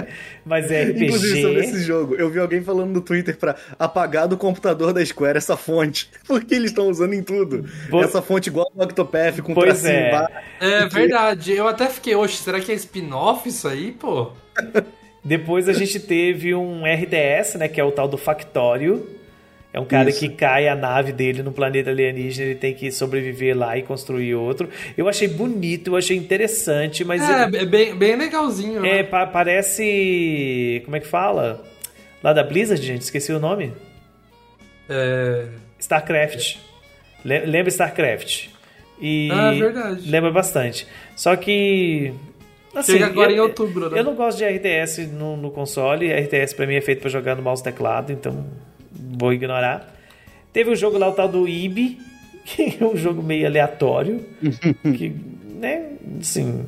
[0.46, 1.06] mas é RPG.
[1.06, 5.06] Inclusive sobre esse jogo, eu vi alguém falando no Twitter pra apagar do computador da
[5.06, 6.10] Square essa fonte.
[6.26, 7.66] Porque eles estão usando em tudo.
[7.90, 10.08] Pô- Essa fonte igual no Octopath, com Pois tracinho é.
[10.10, 10.34] embaixo.
[10.62, 11.52] É verdade.
[11.52, 14.32] Eu até fiquei, oxe, será que é spin-off isso aí, pô?
[15.24, 17.68] Depois a gente teve um RDS, né?
[17.68, 19.06] Que é o tal do Factório.
[19.76, 20.22] É um cara Isso.
[20.22, 24.34] que cai a nave dele no planeta alienígena, ele tem que sobreviver lá e construir
[24.34, 24.70] outro.
[24.98, 28.80] Eu achei bonito, eu achei interessante, mas É, é bem, bem legalzinho.
[28.82, 29.00] né?
[29.00, 30.82] é, pa- parece.
[30.86, 31.62] Como é que fala?
[32.24, 33.74] Lá da Blizzard, gente, esqueci o nome.
[34.90, 35.48] É,
[35.78, 36.56] StarCraft.
[37.26, 38.48] Le- Lembra StarCraft?
[39.02, 40.10] E Ah, verdade.
[40.10, 40.88] Lembra bastante.
[41.18, 42.14] Só que.
[42.74, 44.00] Assim, Chega agora eu, em outubro, né?
[44.00, 46.08] Eu não gosto de RTS no, no console.
[46.14, 48.46] RTS pra mim é feito pra jogar no mouse e teclado, então
[49.20, 49.94] vou ignorar.
[50.54, 51.98] Teve o jogo lá, o tal do IB,
[52.46, 54.26] que é um jogo meio aleatório.
[54.84, 55.16] que,
[55.46, 56.66] né, assim.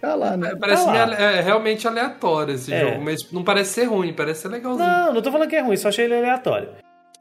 [0.00, 0.54] Tá lá, né?
[0.58, 1.14] Parece Tá lá.
[1.14, 2.80] é, realmente aleatório esse É.
[2.90, 4.88] jogo, mas não parece ser ruim, parece ser legalzinho.
[4.88, 6.68] Não, não tô falando que é ruim, só achei ele aleatório.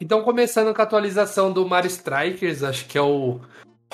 [0.01, 3.41] Então, começando com a atualização do Mario Strikers, acho que é o,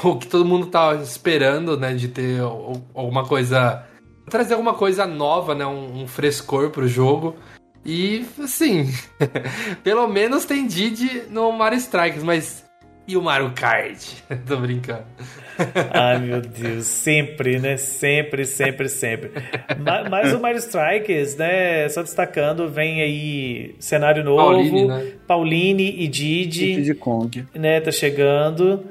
[0.04, 1.96] o que todo mundo tá esperando, né?
[1.96, 3.84] De ter al- alguma coisa.
[4.30, 5.66] trazer alguma coisa nova, né?
[5.66, 7.36] Um, um frescor pro jogo.
[7.86, 8.92] E, assim.
[9.84, 12.66] pelo menos tem Didi no Mario Strikers, mas.
[13.08, 14.04] E o Mario Kart?
[14.48, 15.04] Tô brincando.
[15.94, 17.78] Ai, meu Deus, sempre, né?
[17.78, 19.32] Sempre, sempre, sempre.
[19.80, 21.88] Ma- Mas o Mario Strikers, né?
[21.90, 25.12] Só destacando, vem aí cenário novo, Pauline, né?
[25.28, 27.46] Pauline e Didi, de Kong.
[27.54, 27.80] né?
[27.80, 28.84] Tá chegando.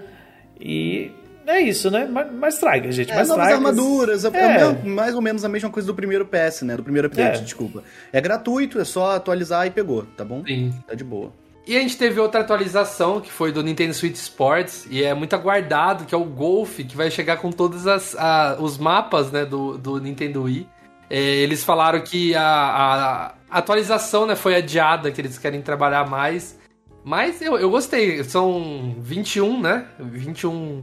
[0.61, 1.11] E
[1.47, 2.05] é isso, né?
[2.07, 3.11] Ma- Mario Strikers, gente.
[3.11, 4.63] É, Mario novas Strikers- armaduras, é, É.
[4.63, 6.77] é mais ou menos a mesma coisa do primeiro PS, né?
[6.77, 7.43] Do primeiro update, É.
[7.43, 7.83] desculpa.
[8.13, 10.43] É gratuito, é só atualizar e pegou, tá bom?
[10.47, 10.73] Sim.
[10.87, 11.33] Tá de boa.
[11.67, 15.35] E a gente teve outra atualização que foi do Nintendo Switch Sports e é muito
[15.35, 19.47] aguardado, que é o Golf, que vai chegar com todos as, a- os mapas né,
[19.47, 20.69] do, do Nintendo Wii.
[21.09, 26.59] É, eles falaram que a, a atualização né, foi adiada, que eles querem trabalhar mais.
[27.03, 29.87] Mas eu, eu gostei, são 21, né?
[29.99, 30.83] 21,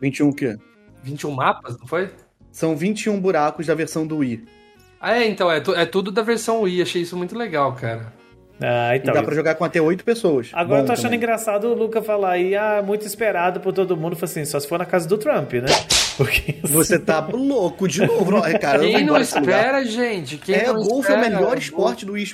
[0.00, 0.56] 21 o quê?
[1.02, 2.10] 21 mapas, não foi?
[2.50, 4.44] São 21 buracos da versão do Wii.
[5.00, 8.12] Ah, é, então, é, tu- é tudo da versão Wii, achei isso muito legal, cara.
[8.60, 9.14] Ah, E então.
[9.14, 10.50] dá pra jogar com até 8 pessoas.
[10.52, 11.18] Agora eu Bom tô achando também.
[11.18, 14.16] engraçado o Luca falar aí, ah, muito esperado por todo mundo.
[14.16, 15.66] Falei assim, só se for na casa do Trump, né?
[16.18, 18.78] Porque Você tá louco de novo, não, cara.
[18.84, 20.36] eu Quem não espera, gente?
[20.38, 22.24] Quem É, não golfe é o melhor esporte do Wii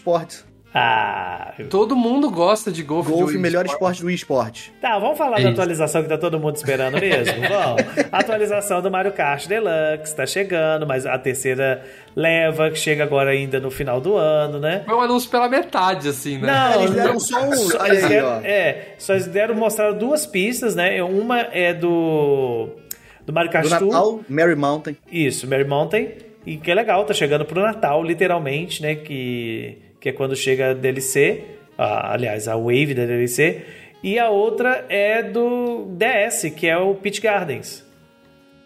[0.76, 3.08] Ah, Todo mundo gosta de golfe.
[3.12, 3.74] Golfe, melhor Sport.
[3.76, 4.72] esporte do esporte.
[4.80, 5.60] Tá, vamos falar É da isso.
[5.60, 7.34] atualização que tá todo mundo esperando mesmo?
[7.48, 7.82] Vamos.
[8.10, 11.84] Atualização do Mario Kart Deluxe tá chegando, mas a terceira
[12.16, 14.82] leva, que chega agora ainda no final do ano, né?
[14.84, 16.46] Foi um anúncio pela metade, assim, né?
[16.52, 17.52] Não, Eles deram não- só um.
[17.54, 18.40] Só- aí, deram- ó.
[18.42, 21.00] É, só eles deram mostrar duas pistas, né?
[21.04, 22.68] Uma é do
[23.24, 23.70] do Mario Kart Do.
[23.86, 24.96] Natal, Mary Mountain.
[25.10, 26.08] Isso, Mary Mountain.
[26.44, 28.94] E que é legal, tá chegando pro Natal, literalmente, né?
[28.96, 31.44] Que, que é quando chega a DLC.
[31.78, 33.62] ah, aliás, a Wave da DLC.
[34.02, 37.82] E a outra é do DS, que é o Peach Gardens.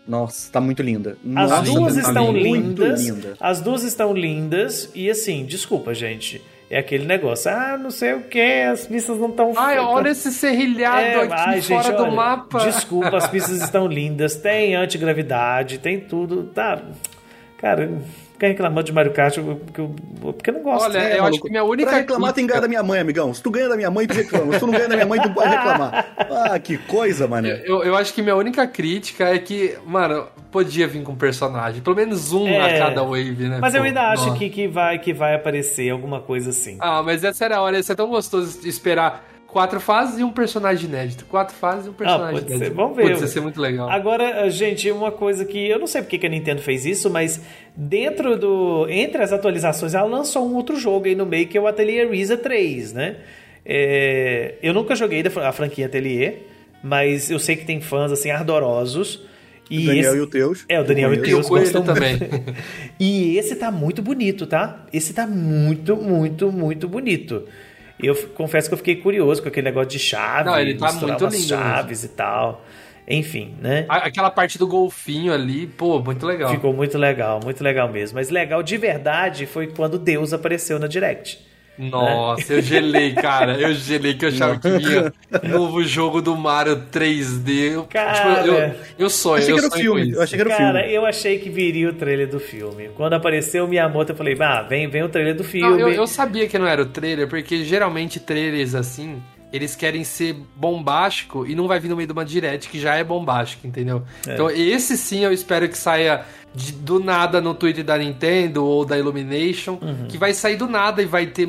[0.05, 1.17] Nossa, tá muito linda.
[1.37, 3.07] As Nossa, duas tá estão muito lindas.
[3.07, 3.37] linda.
[3.39, 4.91] As duas estão lindas.
[4.97, 6.43] E assim, desculpa, gente.
[6.69, 7.49] É aquele negócio.
[7.53, 11.33] Ah, não sei o que, as pistas não estão Ai, olha esse serrilhado É, aqui
[11.37, 12.59] ai, fora gente, do olha, mapa.
[12.65, 16.51] Desculpa, as pistas estão lindas, tem antigravidade, tem tudo.
[16.53, 16.83] Tá.
[17.59, 17.89] Cara,
[18.39, 20.85] fica reclamando de Mario Kart porque eu, porque eu não gosto.
[20.85, 21.11] Olha, né?
[21.11, 21.45] eu acho maluco.
[21.45, 23.35] que minha única Pra reclamar, tem que ganhar da minha mãe, amigão.
[23.35, 24.53] Se tu ganha da minha mãe, tu reclama.
[24.53, 26.07] Se tu não ganha da minha mãe, tu pode reclamar.
[26.31, 27.63] Ah, que coisa, mané.
[27.65, 31.83] Eu, eu acho que minha única crítica é que, mano, podia vir com personagem.
[31.83, 32.77] Pelo menos um É.
[32.77, 33.59] a cada wave, né?
[33.61, 33.87] Mas eu pô?
[33.87, 34.39] ainda acho Nossa.
[34.39, 36.77] que, que, vai, que vai aparecer alguma coisa assim.
[36.81, 39.25] Ah, mas essa era a hora, isso é tão gostoso de esperar
[39.59, 41.25] quatro fases e um personagem inédito.
[41.27, 42.55] Quatro fases e um personagem pode ser.
[42.57, 42.77] inédito.
[42.77, 43.09] Vamos ver.
[43.11, 43.91] Ia ser muito legal.
[43.91, 47.41] Agora, gente, uma coisa que eu não sei porque que a Nintendo fez isso, mas
[47.77, 48.87] dentro do.
[48.89, 52.09] Entre as atualizações, ela lançou um outro jogo aí no meio que é o Atelier
[52.11, 53.17] Risa 3, né?
[53.67, 56.37] É, eu nunca joguei a franquia Atelier,
[56.83, 59.23] mas eu sei que tem fãs assim ardorosos.
[59.71, 60.65] E O Daniel esse- e o Teus.
[60.69, 62.19] É, o Daniel e o Eu o Teus gostam também.
[62.99, 64.87] E esse tá muito bonito, tá?
[64.93, 67.45] Esse tá muito, muito, muito bonito.
[68.01, 71.27] Eu confesso que eu fiquei curioso com aquele negócio de chave, Não, ele tá muito
[71.27, 72.65] lindo chaves e tal.
[73.11, 73.87] Enfim, né?
[73.89, 76.51] Aquela parte do golfinho ali, pô, muito legal.
[76.51, 78.17] Ficou muito legal, muito legal mesmo.
[78.17, 81.48] Mas legal de verdade foi quando Deus apareceu na Direct.
[81.79, 83.57] Nossa, eu gelei, cara.
[83.59, 85.13] Eu gelei que eu achava que vinha
[85.45, 87.73] novo jogo do Mario 3D.
[87.73, 88.43] Eu, Cara.
[88.43, 90.01] tipo, eu, eu sonho, Achei eu que era o sonho filme.
[90.03, 90.19] com isso.
[90.19, 90.95] Eu achei que era o Cara, filme.
[90.95, 92.89] eu achei que viria o trailer do filme.
[92.97, 95.81] Quando apareceu o Miyamoto, eu falei, ah, vem, vem o trailer do Não, filme.
[95.81, 99.23] eu, eu sabia que não era o trailer, porque geralmente trailers assim,
[99.53, 102.95] eles querem ser bombástico e não vai vir no meio de uma direct que já
[102.97, 104.03] é bombástico, entendeu?
[104.27, 106.23] Então esse sim eu espero que saia
[106.55, 110.07] de- do nada no Twitter da Nintendo ou da Illumination, Uhum.
[110.09, 111.47] que vai sair do nada e vai ter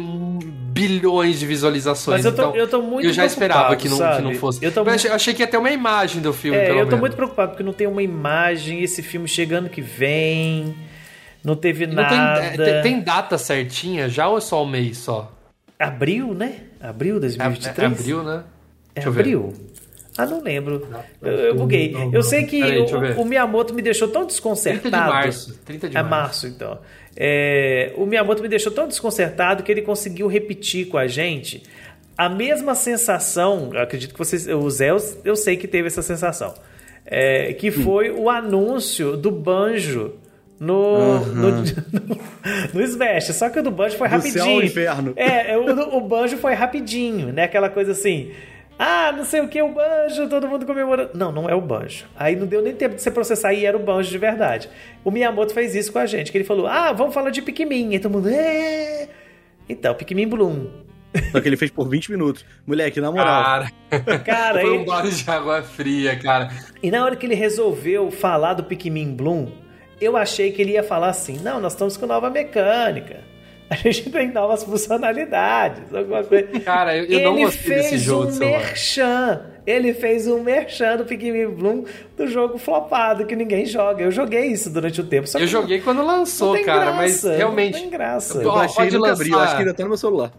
[0.71, 2.17] bilhões de visualizações.
[2.17, 4.17] Mas eu tô- então, eu tô muito Eu já esperava que não, sabe?
[4.17, 4.63] que não fosse.
[4.63, 6.65] Eu tô Eu muito- achei, eu achei que ia ter uma imagem do filme, É,
[6.67, 6.99] pelo eu tô menos.
[7.01, 10.75] muito preocupado porque não tem uma imagem, esse filme chegando que vem,
[11.43, 12.39] não teve Não tem, nada.
[12.43, 15.31] é, tem, tem data certinha já ou é só um mês só?
[15.79, 16.55] Abril, né?
[16.81, 17.77] Abril É, 2023?
[17.79, 18.43] é abril, né?
[18.89, 19.19] É Deixa eu ver.
[19.21, 19.53] abril?
[20.17, 20.85] Ah, não lembro.
[21.21, 21.95] Eu, eu buguei.
[22.11, 23.17] Eu sei que ver.
[23.17, 24.89] o, o Miyamoto me deixou tão 30 desconcertado.
[24.89, 25.59] de março.
[25.63, 26.09] 30 de É março.
[26.19, 26.79] março, então.
[27.15, 31.63] É, o Miyamoto me deixou tão desconcertado que ele conseguiu repetir com a gente
[32.17, 33.69] a mesma sensação.
[33.73, 36.53] Eu acredito que vocês, o Zé, eu, eu sei que teve essa sensação.
[37.05, 40.15] é, que foi o anúncio do Banjo
[40.59, 41.63] no, no, no,
[42.73, 43.25] no Smash.
[43.35, 44.43] Só que o do Banjo foi Do rapidinho.
[44.43, 45.13] céu ao inferno.
[45.15, 47.43] É, o, o Banjo foi rapidinho, né?
[47.43, 48.31] Aquela coisa assim.
[48.81, 51.09] Ah, não sei o que, o banjo, todo mundo comemorando.
[51.13, 52.05] Não, não é o banjo.
[52.15, 54.69] Aí não deu nem tempo de você processar e era o banjo de verdade.
[55.03, 57.93] O Miyamoto fez isso com a gente, que ele falou: Ah, vamos falar de Pikmin.
[57.93, 58.29] E todo mundo.
[58.29, 59.09] É.
[59.67, 60.67] Então, Pikmin Bloom.
[61.31, 62.45] Só que ele fez por 20 minutos.
[62.65, 63.43] Moleque, na moral.
[63.89, 66.49] Cara, Cara, foi ele- um balde de água fria, cara.
[66.81, 69.47] E na hora que ele resolveu falar do Pikmin Bloom,
[70.01, 73.17] eu achei que ele ia falar assim: Não, nós estamos com nova mecânica.
[73.69, 76.47] A gente tem novas funcionalidades, alguma coisa.
[76.61, 78.59] Cara, eu, eu não ele gostei desse fez jogo um de celular.
[78.59, 79.41] merchan.
[79.67, 81.83] Ele fez um merchan do Pikmin Bloom
[82.17, 84.03] do jogo flopado que ninguém joga.
[84.03, 85.27] Eu joguei isso durante o tempo.
[85.27, 87.73] só Eu que joguei quando lançou, cara, graça, mas realmente.
[87.73, 88.37] Não tem graça.
[88.39, 90.31] Eu- Eu Ó, baixei pode lançar- acho que ainda tá no meu celular.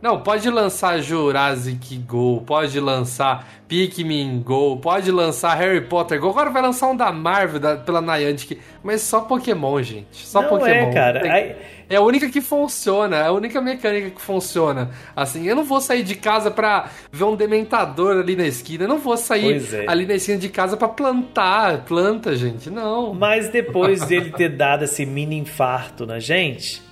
[0.00, 6.28] Não, pode lançar Jurassic Go, pode lançar Pikmin Go, pode lançar Harry Potter Go.
[6.30, 10.24] Agora vai lançar um da Marvel, da- pela Niantic, mas só Pokémon, gente.
[10.26, 10.70] Só Não Pokémon.
[10.90, 11.20] é, cara.
[11.20, 11.56] Tem-
[11.90, 14.90] É a única que funciona, é a única mecânica que funciona.
[15.16, 18.88] Assim, eu não vou sair de casa pra ver um dementador ali na esquina, eu
[18.88, 19.84] não vou sair é.
[19.88, 22.68] ali na esquina de casa pra plantar planta, gente.
[22.70, 23.14] Não.
[23.14, 26.82] Mas depois dele ter dado esse mini infarto na gente,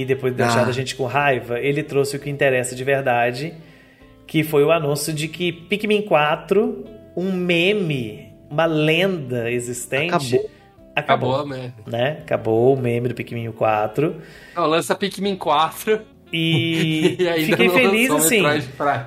[0.00, 0.68] e depois de deixar Ah.
[0.68, 3.52] a gente com raiva, ele trouxe o que interessa de verdade,
[4.26, 6.84] que foi o anúncio de que Pikmin 4,
[7.16, 10.36] um meme, uma lenda existente.
[10.36, 10.50] Acabou.
[10.94, 11.48] Acabou, Acabou.
[11.56, 11.72] né?
[11.86, 12.18] Né?
[12.22, 14.16] Acabou o meme do Pikmin 4.
[14.54, 16.00] Não, lança Pikmin 4
[16.32, 18.42] E, e fiquei feliz assim.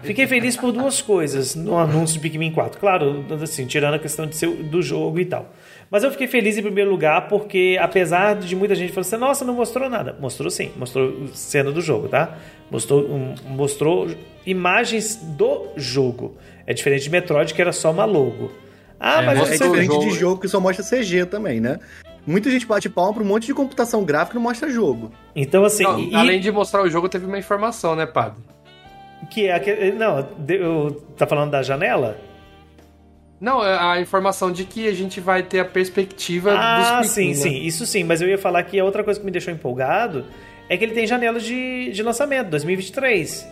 [0.04, 2.80] Fiquei feliz por duas coisas no anúncio de Pikmin 4.
[2.80, 5.52] Claro, assim, tirando a questão de ser, do jogo e tal.
[5.90, 9.46] Mas eu fiquei feliz em primeiro lugar porque, apesar de muita gente falar assim, nossa,
[9.46, 10.16] não mostrou nada.
[10.20, 12.38] Mostrou sim, mostrou cena do jogo, tá?
[12.70, 14.08] Mostrou, um, mostrou
[14.46, 16.36] imagens do jogo.
[16.68, 18.52] É diferente de Metroid, que era só uma logo.
[19.00, 21.60] Ah, É, mas É eu sei- diferente jogo- de jogo que só mostra CG também,
[21.60, 21.80] né?
[22.28, 25.12] Muita gente bate palma pra um monte de computação gráfica e não mostra jogo.
[25.36, 28.42] Então, assim, Não, e- além de mostrar o jogo, teve uma informação, né, padre?
[29.32, 29.92] que é aquele.
[29.94, 32.16] Não, eu- tá falando da janela?
[33.42, 37.30] Não, é a informação de que a gente vai ter a perspectiva Ah, dos sim,
[37.30, 37.42] Pikmin, né?
[37.42, 38.04] sim, isso sim.
[38.04, 40.26] Mas eu ia falar que a outra coisa que me deixou empolgado
[40.70, 43.48] é que ele tem janela de, de lançamento, 2023.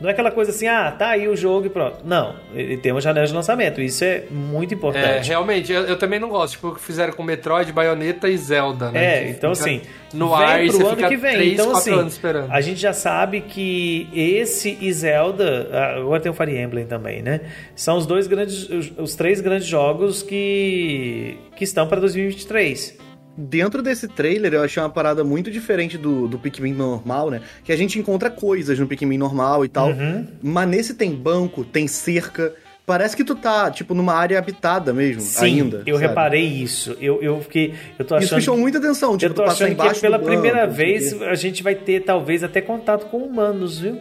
[0.00, 1.98] Não é aquela coisa assim, ah, tá aí o jogo e pronto.
[2.04, 3.80] Não, ele tem uma janela de lançamento.
[3.80, 5.28] Isso é muito É, importante.
[5.28, 6.52] realmente, eu, eu também não gosto.
[6.52, 9.04] Tipo, o que fizeram com Metroid, Bayonetta e Zelda, né?
[9.04, 9.80] É, Que então assim,
[10.14, 11.32] No vem ar pro ano que vem.
[11.34, 12.50] 3, então 4 assim, anos esperando.
[12.52, 17.20] a gente já sabe que esse e Zelda, ah, agora tem o Fire Emblem também,
[17.20, 17.40] né?
[17.74, 22.96] São os dois grandes, os, os três grandes jogos que que estão para 2023.
[23.40, 27.40] Dentro desse trailer, eu achei uma parada muito diferente do, do Pikmin normal, né?
[27.62, 29.90] Que a gente encontra coisas no Pikmin normal e tal.
[29.90, 30.26] Uhum.
[30.42, 32.52] Mas nesse tem banco, tem cerca.
[32.84, 35.84] Parece que tu tá, tipo, numa área habitada mesmo, Sim, ainda.
[35.86, 36.08] eu sabe?
[36.08, 36.96] reparei isso.
[37.00, 39.50] Eu, eu fiquei, eu tô Isso achando me chamou muita atenção, tipo, eu tô tu
[39.50, 43.18] achando que embaixo pela banco, primeira vez a gente vai ter talvez até contato com
[43.18, 44.00] humanos, viu?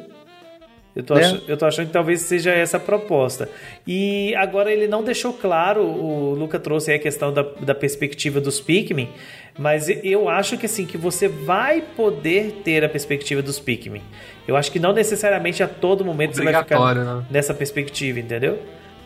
[0.98, 1.24] Eu tô, É.
[1.26, 3.48] ach- eu tô achando que talvez seja essa a proposta.
[3.86, 8.42] E agora ele não deixou claro, o Luca trouxe aí a questão da, da perspectiva
[8.42, 9.08] dos Pikmin,
[9.60, 14.02] mas eu acho que assim, que você vai poder ter a perspectiva dos Pikmin.
[14.48, 17.24] Eu acho que não necessariamente a todo momento você vai ficar né?
[17.30, 18.58] nessa perspectiva, entendeu?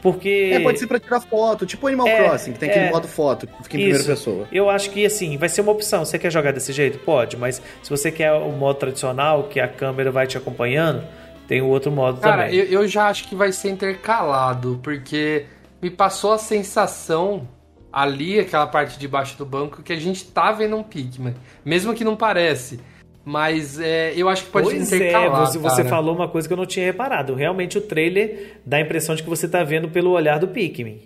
[0.01, 0.51] Porque.
[0.53, 2.89] É, pode ser pra tirar foto, tipo Animal É, Crossing, que tem aquele é.
[2.89, 4.07] modo foto, que fica em primeira Isso.
[4.09, 4.47] pessoa.
[4.51, 6.05] Eu acho que assim, vai ser uma opção.
[6.05, 6.99] Você quer jogar desse jeito?
[6.99, 11.03] Pode, mas se você quer o modo tradicional, que a câmera vai te acompanhando,
[11.51, 12.57] tem o outro modo Cara, também.
[12.59, 15.45] eu, eu já acho que vai ser intercalado, porque
[15.81, 17.45] me passou a sensação
[17.91, 21.35] ali, aquela parte de baixo do banco, que a gente tá vendo um Pikmin.
[21.65, 22.79] Mesmo que não parece.
[23.25, 25.45] Mas é, eu acho que pode Pois é, intercalar.
[25.45, 25.89] você, você cara.
[25.89, 27.35] falou uma coisa que eu não tinha reparado.
[27.35, 31.01] Realmente o trailer dá a impressão de que você tá vendo pelo olhar do Pikmin.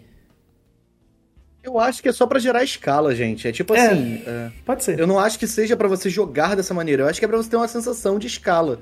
[1.63, 3.47] Eu acho que é só pra gerar escala, gente.
[3.47, 3.87] É tipo É.
[3.87, 4.21] assim.
[4.27, 4.99] é, Pode ser.
[4.99, 7.01] eu não acho que seja pra você jogar dessa maneira.
[7.03, 8.79] Eu acho que é pra você ter uma sensação de escala.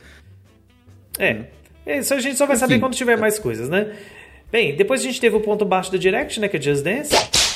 [1.20, 1.46] É.
[2.00, 2.82] Isso a gente só vai saber Enfim.
[2.82, 3.94] quando tiver mais coisas, né?
[4.52, 6.48] Bem, depois a gente teve o ponto baixo do Direct, né?
[6.48, 7.14] Que é Just Dance.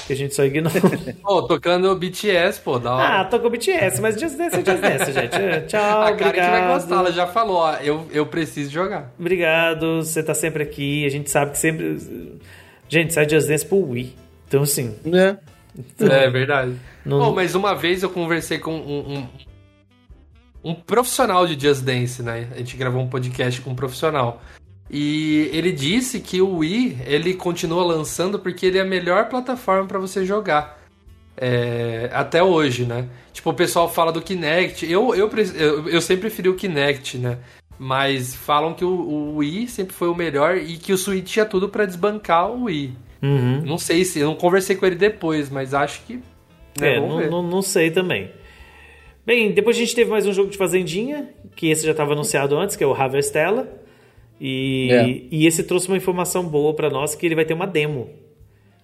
[0.07, 0.81] Que a gente só ignorou.
[1.21, 3.19] Pô, tocando BTS, pô, da hora.
[3.19, 5.35] ah, tocou BTS, mas Just Dance é Just Dance, gente.
[5.35, 9.11] É, Tchau, a cara que vai gostar, ela já falou, ó, eu, eu preciso jogar.
[9.19, 11.05] Obrigado, você tá sempre aqui.
[11.05, 11.97] A gente sabe que sempre.
[12.87, 14.15] Gente, sai Just Dance pro Wii.
[14.47, 14.95] Então, assim.
[15.03, 15.37] Né?
[15.99, 16.73] É verdade.
[17.05, 19.27] Não- Pô, mas uma vez eu conversei com um, um,
[20.67, 22.49] um profissional de Just Dance, né?
[22.51, 24.41] A gente gravou um podcast com um profissional.
[24.89, 29.85] E ele disse que o Wii, ele continua lançando porque ele é a melhor plataforma
[29.85, 30.77] pra você jogar.
[31.37, 33.07] É, até hoje, né?
[33.31, 34.89] Tipo, o pessoal fala do Kinect.
[34.91, 37.37] Eu, eu, eu, eu sempre preferi o Kinect, né?
[37.79, 41.45] Mas falam que o, o Wii sempre foi o melhor e que o Switch tinha
[41.45, 42.93] tudo pra desbancar o Wii.
[43.21, 43.61] Uhum.
[43.63, 44.19] Não sei se.
[44.19, 46.15] Eu não conversei com ele depois, mas acho que.
[46.79, 48.31] né, É, não, não, não sei também.
[49.27, 52.57] Bem, depois a gente teve mais um jogo de Fazendinha, que esse já estava anunciado
[52.57, 53.67] antes, que é o Harvestella.
[54.39, 55.05] E, É.
[55.29, 58.09] e esse trouxe uma informação boa para nós, que ele vai ter uma demo.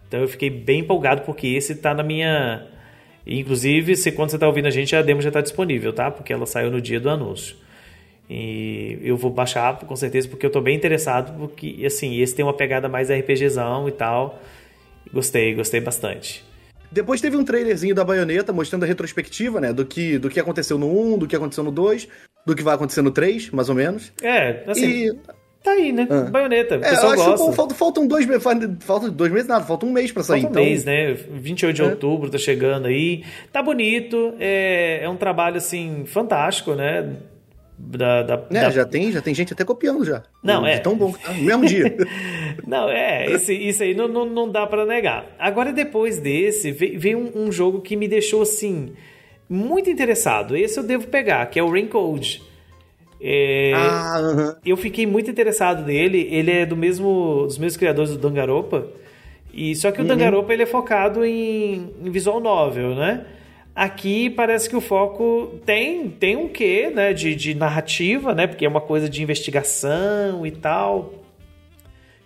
[0.05, 2.67] Então eu fiquei bem empolgado, porque esse tá na minha...
[3.25, 6.11] Inclusive, se quando você tá ouvindo a gente, a demo já tá disponível, tá?
[6.11, 7.55] Porque ela saiu no dia do anúncio.
[8.29, 12.43] E eu vou baixar, com certeza, porque eu tô bem interessado, porque, assim, esse tem
[12.43, 14.41] uma pegada mais RPGzão e tal.
[15.13, 16.43] Gostei, gostei bastante.
[16.93, 19.73] Depois teve um trailerzinho da baioneta mostrando a retrospectiva, né?
[19.73, 22.07] Do que, do que aconteceu no 1, do que aconteceu no 2,
[22.45, 24.13] do que vai acontecer no 3, mais ou menos.
[24.21, 25.13] É, assim, e.
[25.63, 26.07] tá aí, né?
[26.09, 26.29] Ah.
[26.29, 27.49] Baioneta, o É, pessoal gosta.
[27.49, 28.43] que faltam, faltam dois meses.
[28.81, 30.41] Faltam dois meses, nada, falta um mês pra sair.
[30.41, 31.13] Falta um então, mês, né?
[31.13, 31.85] 28 de É.
[31.85, 33.23] outubro tá chegando aí.
[33.51, 37.09] Tá bonito, é, é um trabalho, assim, fantástico, né?
[37.85, 40.23] Da, da, né, da- já, tem, já tem gente até copiando já.
[40.41, 40.77] Não, é.
[40.79, 41.33] Tão bom que tá.
[41.33, 41.95] No mesmo dia.
[42.65, 45.25] Não, é, esse, isso aí não, não, não dá pra negar.
[45.37, 48.93] Agora, depois desse, ve- veio um, um jogo que me deixou, assim,
[49.49, 50.55] muito interessado.
[50.55, 52.41] Esse eu devo pegar, que é o Rain Code.
[53.21, 54.55] É, ah, aham.
[54.65, 56.27] eu fiquei muito interessado nele.
[56.31, 58.87] Ele é do mesmo dos mesmos criadores do Danganronpa.
[59.53, 63.25] E só que o Danganronpa ele é focado em, em visual novel, né?
[63.75, 68.45] Aqui parece que o foco tem tem um quê, né, de, de narrativa, né?
[68.45, 71.13] Porque é uma coisa de investigação e tal.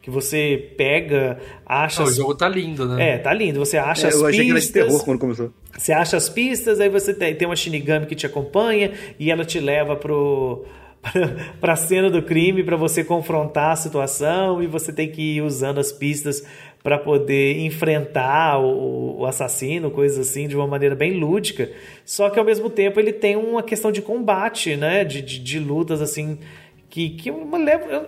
[0.02, 3.12] Que você pega, acha Não, o as- jogo tá lindo, né?
[3.12, 3.60] É, tá lindo.
[3.60, 4.86] Você acha É, as eu achei que era de pistas.
[4.86, 5.52] terror quando começou.
[5.78, 9.44] Você acha as pistas, aí você tem, tem uma Shinigami que te acompanha e ela
[9.46, 10.66] te leva pro,
[11.62, 15.42] para a cena do crime para você confrontar a situação e você tem que ir
[15.42, 16.42] usando as pistas
[16.88, 21.70] para poder enfrentar o, o, assassino, coisas assim, de uma maneira bem lúdica.
[22.06, 25.04] Só que ao mesmo tempo ele tem uma questão de combate, né?
[25.04, 26.40] De, de, de lutas assim.
[26.90, 27.46] Que, que eu,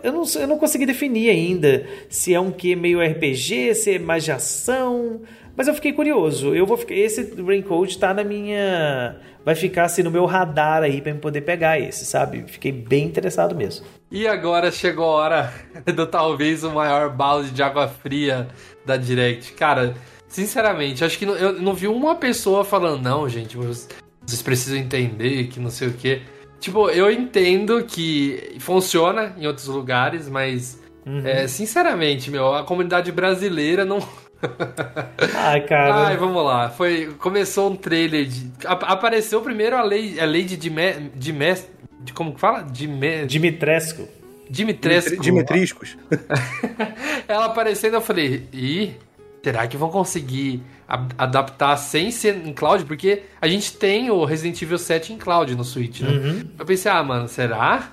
[0.01, 3.99] eu, não, eu não consegui definir ainda se é um que meio RPG, se é
[3.99, 5.23] mais de ação.
[5.57, 6.55] Mas eu fiquei curioso.
[6.55, 9.17] Eu vou ficar, esse Raincoat tá na minha
[9.49, 12.43] vai ficar assim no meu radar aí para eu poder pegar esse, sabe?
[12.45, 13.83] Fiquei bem interessado mesmo.
[14.11, 15.53] E agora chegou a hora
[15.95, 18.47] do talvez o maior balde de água fria
[18.85, 19.53] da Direct.
[19.53, 19.95] Cara,
[20.27, 25.47] sinceramente, acho que não, eu não vi uma pessoa falando, não, gente, vocês precisam entender
[25.47, 26.21] que não sei o que.
[26.59, 31.25] Tipo, eu entendo que funciona em outros lugares, mas uhum.
[31.25, 33.99] é, sinceramente, meu, a comunidade brasileira não
[35.35, 36.07] Ai, cara.
[36.07, 36.69] Ai, vamos lá.
[36.69, 38.51] Foi, começou um trailer de.
[38.65, 41.55] Apareceu primeiro a lei, a lei de Dime, Dime,
[41.99, 42.63] de como que fala?
[42.63, 44.07] Dime, Dimitrescu.
[44.49, 45.21] Dimitrescu.
[45.21, 45.97] Dimitriscos.
[47.27, 48.95] Ela aparecendo, eu falei, ih,
[49.43, 50.63] será que vão conseguir
[51.17, 52.85] adaptar sem ser em cloud?
[52.85, 56.09] Porque a gente tem o Resident Evil 7 em cloud no Switch, né?
[56.09, 56.49] Uhum.
[56.57, 57.91] Eu pensei, ah, mano, será?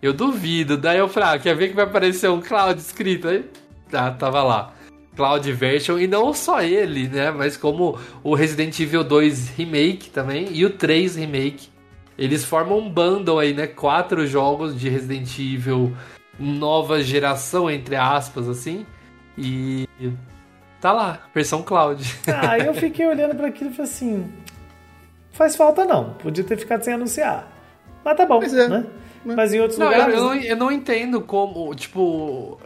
[0.00, 0.78] Eu duvido.
[0.78, 3.28] Daí eu falei, ah, quer ver que vai aparecer um cloud escrito?
[3.28, 3.44] Aí,
[3.90, 4.72] tá, tava lá.
[5.18, 7.32] Cloud Version, e não só ele, né?
[7.32, 11.68] Mas como o Resident Evil 2 Remake também e o 3 Remake.
[12.16, 13.66] Eles formam um bundle aí, né?
[13.66, 15.92] Quatro jogos de Resident Evil
[16.38, 18.86] nova geração, entre aspas, assim.
[19.36, 19.88] E
[20.80, 22.04] tá lá, versão cloud.
[22.28, 24.32] Ah, eu fiquei olhando para aquilo e falei assim:
[25.32, 27.50] faz falta não, podia ter ficado sem anunciar.
[28.04, 28.68] Mas tá bom, é.
[28.68, 28.86] né?
[29.24, 30.14] Mas em outros não, lugares.
[30.14, 32.58] Eu, eu, não, eu não entendo como, tipo,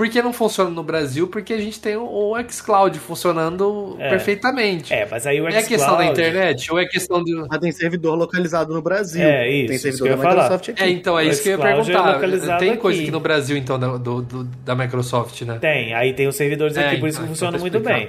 [0.00, 1.28] por que não funciona no Brasil?
[1.28, 4.08] Porque a gente tem o, xCloud funcionando é.
[4.08, 4.94] perfeitamente.
[4.94, 5.58] É, mas aí o xCloud...
[5.58, 7.34] É questão da internet ou é questão de...
[7.34, 9.22] Mas tem servidor localizado no Brasil.
[9.22, 9.68] É, isso.
[9.68, 10.82] Tem servidor isso da Microsoft aqui.
[10.82, 12.54] É, então, é o isso que eu ia é perguntar.
[12.54, 15.58] É tem coisa aqui no Brasil, então, da, do, do, da Microsoft, né?
[15.60, 18.08] Tem, aí tem os servidores aqui, por isso que então, funciona então muito bem.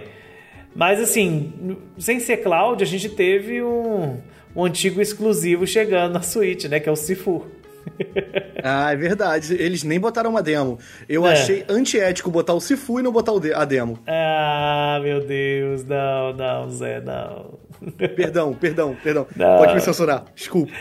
[0.74, 4.18] Mas assim, sem ser cloud, a gente teve um,
[4.56, 6.80] um antigo exclusivo chegando na Switch, né?
[6.80, 7.46] Que é o Sifu.
[8.64, 9.54] ah, é verdade.
[9.56, 10.78] Eles nem botaram uma demo.
[11.08, 11.34] Eu é.
[11.34, 14.00] achei antiético botar o Sifu e não botar a demo.
[14.08, 15.86] Ah, meu Deus.
[15.86, 17.60] Não, não, Zé, não.
[18.16, 19.28] Perdão, perdão, perdão.
[19.36, 19.58] Não.
[19.58, 20.26] Pode me censurar.
[20.36, 20.72] Desculpa.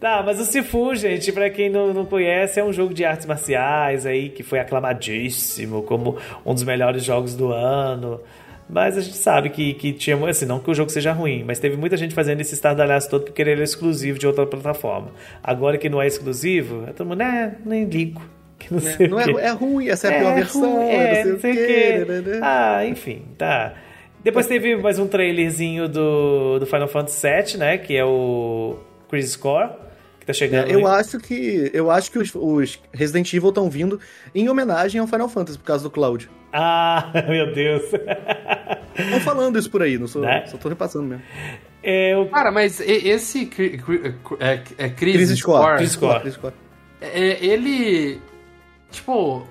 [0.00, 3.26] Tá, mas o Sifu, gente, para quem não, não conhece, é um jogo de artes
[3.26, 8.20] marciais aí que foi aclamadíssimo como um dos melhores jogos do ano.
[8.68, 10.16] Mas a gente sabe que, que tinha.
[10.28, 13.24] Assim, não que o jogo seja ruim, mas teve muita gente fazendo esse estardalhaço todo
[13.24, 15.08] porque ele era exclusivo de outra plataforma.
[15.42, 18.22] Agora que não é exclusivo, é todo mundo, é, nem ligo.
[18.58, 18.80] Que não,
[19.20, 21.40] é, não é, é, ruim, essa é a pior é versão, é, não sei, não
[21.40, 22.04] sei o quê.
[22.08, 22.40] Né, né?
[22.42, 23.74] Ah, enfim, tá.
[24.24, 27.78] Depois teve mais um trailerzinho do, do Final Fantasy VII, né?
[27.78, 28.76] Que é o
[29.08, 29.85] Chris Score
[30.26, 30.68] que tá chegando.
[30.68, 34.00] É, eu acho que eu acho que os, os Resident Evil estão vindo
[34.34, 36.28] em homenagem ao Final Fantasy por causa do Cloud.
[36.52, 37.84] Ah, meu Deus.
[38.98, 40.44] Estão falando isso por aí, não sou, né?
[40.46, 41.22] só tô repassando mesmo.
[41.82, 42.26] É, eu...
[42.26, 43.48] Cara, mas esse
[44.40, 45.76] é, é Chris Score.
[45.76, 46.30] Chris Score.
[46.32, 46.54] Score.
[47.00, 48.20] É, ele.
[48.90, 49.46] Tipo.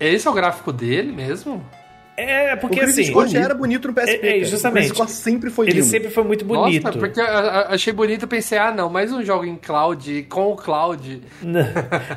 [0.00, 1.64] Esse é o gráfico dele mesmo?
[2.16, 3.28] É, porque o Chris assim.
[3.28, 4.26] Já era bonito no PSP.
[4.26, 4.84] É, é justamente.
[4.84, 5.86] O Chris Score sempre foi Ele lindo.
[5.86, 6.84] sempre foi muito bonito.
[6.84, 10.52] Nossa, porque eu achei bonito e pensei, ah, não, mais um jogo em cloud, com
[10.52, 11.22] o cloud.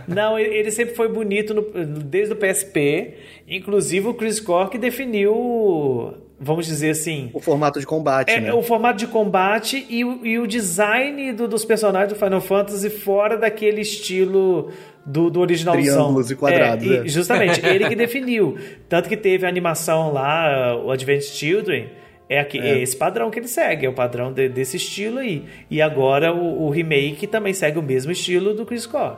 [0.07, 3.15] Não, ele sempre foi bonito no, desde o PSP.
[3.47, 7.29] Inclusive o Chris que definiu vamos dizer assim.
[7.33, 8.53] O formato de combate, é, né?
[8.53, 12.89] O formato de combate e o, e o design do, dos personagens do Final Fantasy
[12.89, 14.71] fora daquele estilo
[15.05, 16.85] do, do original Triângulos e quadrados.
[16.85, 17.07] É, é.
[17.07, 18.57] justamente, ele que definiu.
[18.89, 21.89] Tanto que teve a animação lá, o Advanced Children.
[22.27, 22.81] É, aqui, é.
[22.81, 25.45] esse padrão que ele segue, é o padrão de, desse estilo aí.
[25.69, 29.17] E agora o, o, remake também segue o mesmo estilo do Chris Core.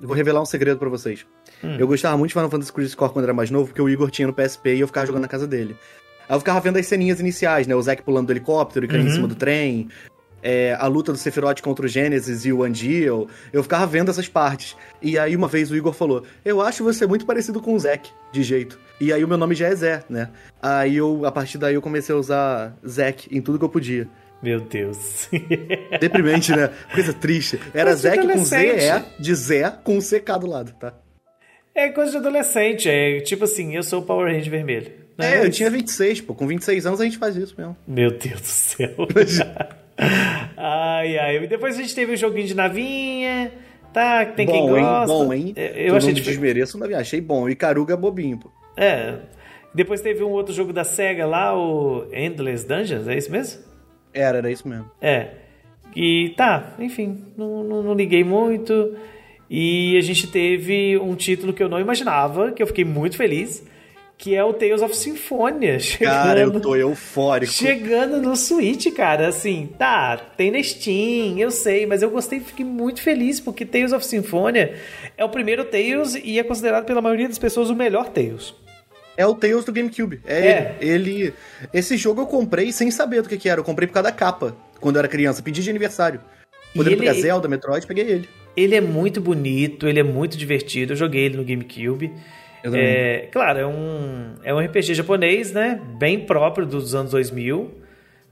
[0.00, 1.24] Eu vou revelar um segredo para vocês.
[1.62, 1.76] Hum.
[1.78, 4.10] Eu gostava muito de Final Fantasy Chris Core quando era mais novo, porque o Igor
[4.10, 5.76] tinha no PSP e eu ficava jogando na casa dele.
[6.28, 7.76] Aí eu ficava vendo as ceninhas iniciais, né?
[7.76, 9.10] O Zack pulando do helicóptero e caindo uhum.
[9.10, 9.88] em cima do trem.
[10.42, 13.28] É, a luta do Sephiroth contra o Genesis e o Andiel.
[13.52, 14.76] Eu ficava vendo essas partes.
[15.00, 18.10] E aí uma vez o Igor falou: Eu acho você muito parecido com o Zack,
[18.32, 18.78] de jeito.
[19.00, 20.28] E aí o meu nome já é Zé, né?
[20.60, 24.08] Aí eu, a partir daí, eu comecei a usar Zack em tudo que eu podia.
[24.42, 25.28] Meu Deus.
[26.00, 26.70] Deprimente, né?
[26.92, 27.60] Coisa triste.
[27.72, 30.94] Era Zack com Z, de Zé, com um CK do lado, tá?
[31.74, 32.88] É coisa de adolescente.
[32.88, 34.92] É tipo assim, eu sou o Power Ranger vermelho.
[35.18, 36.34] É, é eu tinha 26, pô.
[36.34, 37.76] Com 26 anos a gente faz isso mesmo.
[37.86, 38.90] Meu Deus do céu.
[40.56, 41.46] ai, ai.
[41.46, 43.52] Depois a gente teve o um joguinho de navinha.
[43.92, 45.12] Tá, tem bom, quem gosta.
[45.12, 45.18] Hein?
[45.18, 45.54] Bom, hein?
[45.56, 47.00] Eu achei não desmereço navinha.
[47.00, 47.48] Achei bom.
[47.48, 48.50] E Caruga é bobinho, pô.
[48.76, 49.16] É.
[49.74, 53.62] Depois teve um outro jogo da SEGA lá, o Endless Dungeons, é isso mesmo?
[54.12, 54.90] Era, era isso mesmo.
[55.00, 55.28] É.
[55.96, 58.94] E tá, enfim, não, não, não liguei muito.
[59.48, 63.66] E a gente teve um título que eu não imaginava, que eu fiquei muito feliz,
[64.22, 65.80] que é o Tales of Symphonia.
[65.80, 67.52] Chegando, Cara, eu tô eufórico.
[67.52, 72.64] Chegando no Switch, cara, assim, tá, tem na Steam, eu sei, mas eu gostei, fiquei
[72.64, 74.74] muito feliz, porque Tales of Symphonia
[75.18, 78.54] é o primeiro Tales e é considerado pela maioria das pessoas o melhor Tales.
[79.16, 80.20] É o Tales do GameCube.
[80.24, 80.76] É, É.
[80.80, 81.34] Ele, ele-
[81.74, 83.58] Esse jogo eu comprei sem saber do que, que era.
[83.60, 85.42] Eu comprei por causa da capa, quando eu era criança.
[85.42, 86.20] Pedi de aniversário.
[86.74, 88.28] Podendo ele- pegar Zelda, Metroid, peguei ele.
[88.56, 92.12] Ele é muito bonito, ele é muito divertido, eu joguei ele no GameCube.
[92.64, 95.80] É, claro, é um, é um RPG japonês, né?
[95.98, 97.70] Bem próprio dos anos 2000,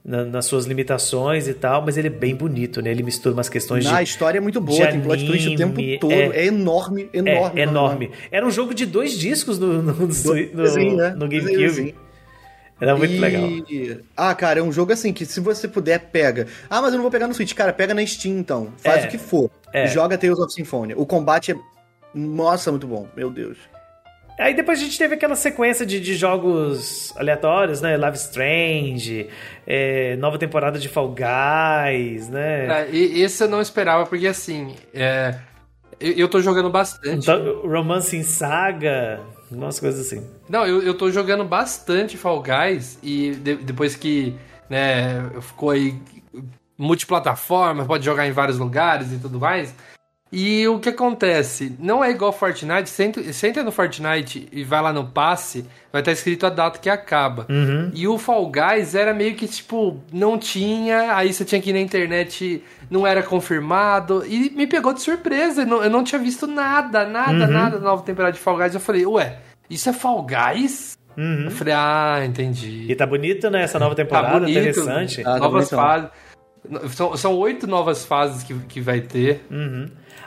[0.04, 2.90] na- nas suas limitações e tal, mas ele é bem bonito, né?
[2.90, 4.04] Ele mistura umas questões Na de.
[4.08, 6.12] história é muito boa, tem plot twist o tempo anime, todo.
[6.12, 6.26] é.
[6.28, 7.60] É, enorme, enorme.
[7.60, 8.10] é, enorme.
[8.30, 11.10] Era um jogo de dois discos no, no, no, no- né?
[11.16, 11.94] no GameCube.
[12.80, 13.42] Era muito E- legal.
[14.16, 16.46] Ah, cara, é um jogo assim que se você puder, pega.
[16.70, 17.52] Ah, mas eu não vou pegar no Switch.
[17.52, 18.72] Cara, pega na Steam então.
[18.78, 19.06] Faz É.
[19.06, 19.50] o que for.
[19.70, 19.86] É.
[19.86, 20.96] Joga Tales of Symphonia.
[20.98, 21.56] O combate é.
[22.14, 23.06] Nossa, muito bom.
[23.14, 23.58] Meu Deus.
[24.40, 27.96] Aí depois a gente teve aquela sequência de, de jogos aleatórios, né?
[27.96, 29.28] Live Strange,
[29.66, 32.66] é, nova temporada de Fall Guys, né?
[32.84, 35.34] É, e- esse eu não esperava, porque assim, é,
[36.00, 37.18] eu, eu tô jogando bastante.
[37.28, 39.20] Então, Romancing Saga,
[39.50, 40.26] umas coisas assim.
[40.48, 44.34] Não, eu, eu tô jogando bastante Fall Guys e de- depois que
[44.70, 45.94] né, ficou aí
[46.78, 49.74] multiplataforma, pode jogar em vários lugares e tudo mais.
[50.32, 51.74] E o que acontece?
[51.80, 55.66] Não é igual Fortnite, você entra, você entra no Fortnite e vai lá no passe,
[55.92, 57.46] vai estar escrito a data que acaba.
[57.92, 61.72] E o Fall Guys era meio que tipo, não tinha, aí você tinha que ir
[61.72, 66.20] na internet, não era confirmado, e me pegou de surpresa, eu não, eu não tinha
[66.20, 68.74] visto nada, nada, nada da nova temporada de Fall Guys.
[68.74, 70.96] Eu falei, ué, isso é Fall Guys?
[71.44, 72.86] Eu falei, ah, entendi.
[72.88, 73.64] E tá bonito, né?
[73.64, 74.58] Essa nova temporada, bonito.
[74.58, 75.20] interessante.
[75.22, 76.08] Ah, tá novas fases.
[76.90, 79.44] São, são oito novas fases que, que vai ter.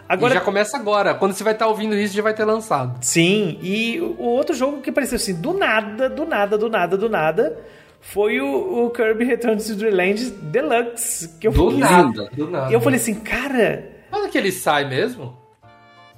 [0.07, 1.13] Agora, E já começa agora.
[1.13, 2.97] Quando você vai estar ouvindo isso, já vai ter lançado.
[3.03, 7.09] sim, e o outro jogo que apareceu assim, do nada, do nada, do nada, do
[7.09, 7.57] nada,
[8.01, 11.29] foi o, o Kirby Return to Dreamland Deluxe.
[11.39, 12.29] Que eu Do fiquei- nada.
[12.33, 12.71] Do nada.
[12.73, 15.41] Eu falei assim, cara, Quando que ele sai mesmo?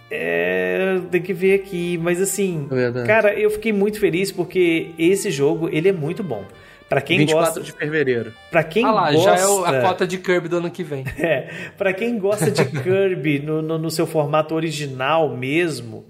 [0.09, 5.31] É, tem que ver aqui, mas assim, É cara, eu fiquei muito feliz porque esse
[5.31, 6.43] jogo, ele é muito bom.
[6.87, 8.31] Pra quem 24 gosta, de fevereiro.
[8.51, 11.03] para quem ah lá, gosta, já é a cota de Kirby do ano que vem.
[11.17, 16.05] é, para quem gosta de Kirby no, no, no seu formato original mesmo,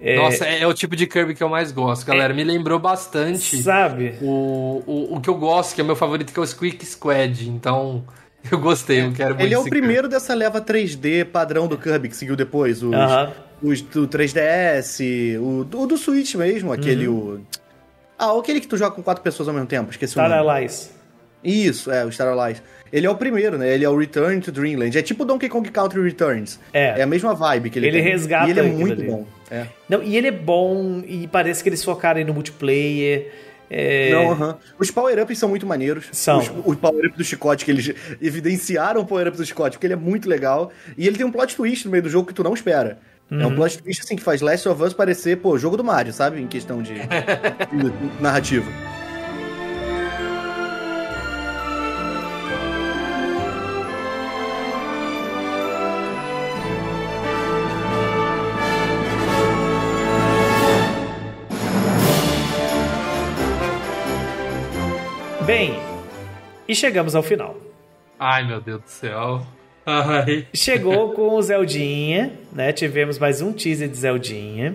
[0.00, 2.34] é, Nossa, é, é o tipo de Kirby que eu mais gosto, galera.
[2.34, 4.14] Me lembrou bastante sabe?
[4.20, 6.84] o, o, o que eu gosto, que é o meu favorito, que é o Squeak
[6.84, 7.48] Squad.
[7.48, 8.04] Então,
[8.50, 11.78] eu gostei, eu quero muito Ele é o esse primeiro dessa leva 3D padrão do
[11.78, 12.82] Kirby que seguiu depois.
[12.82, 13.32] Os, Aham.
[13.62, 17.08] os do 3DS, o, do- o do Switch mesmo, aquele.
[17.08, 17.34] Uhum.
[17.34, 17.46] O...
[18.18, 20.50] Ah, aquele que tu joga com quatro pessoas ao mesmo tempo, esqueci o Star nome.
[20.50, 20.90] Allies.
[21.44, 22.62] Isso, é, o Star Allies.
[22.92, 23.72] Ele é o primeiro, né?
[23.72, 24.96] Ele é o Return to Dreamland.
[24.96, 26.58] É tipo Donkey Kong Country Returns.
[26.72, 27.00] É.
[27.00, 28.12] É a mesma vibe que ele, Ele tem.
[28.12, 29.06] resgata E ele é muito ali.
[29.10, 29.26] bom.
[29.50, 29.66] É.
[29.88, 33.32] Não, e ele é bom e parece que eles focaram aí no multiplayer.
[33.68, 34.58] é, Não, aham.
[34.78, 36.06] Os power-ups são muito maneiros.
[36.12, 36.38] São.
[36.38, 37.92] Os- o power-up do chicote, que eles
[38.22, 40.70] evidenciaram o power-up do chicote, porque ele é muito legal.
[40.96, 42.98] E ele tem um plot twist no meio do jogo que tu não espera.
[43.30, 43.46] É Uhum.
[43.48, 46.40] um plot twist, assim, que faz Last of Us parecer, pô, jogo do Mario, sabe?
[46.40, 47.00] Em questão de, de
[48.22, 48.70] narrativa.
[65.44, 65.78] Bem,
[66.66, 67.56] e chegamos ao final.
[68.18, 69.46] Ai, meu Deus do céu.
[69.86, 70.46] Ai.
[70.52, 72.72] Chegou com o Zeldinha, né?
[72.72, 74.74] Tivemos mais um teaser de Zeldinha.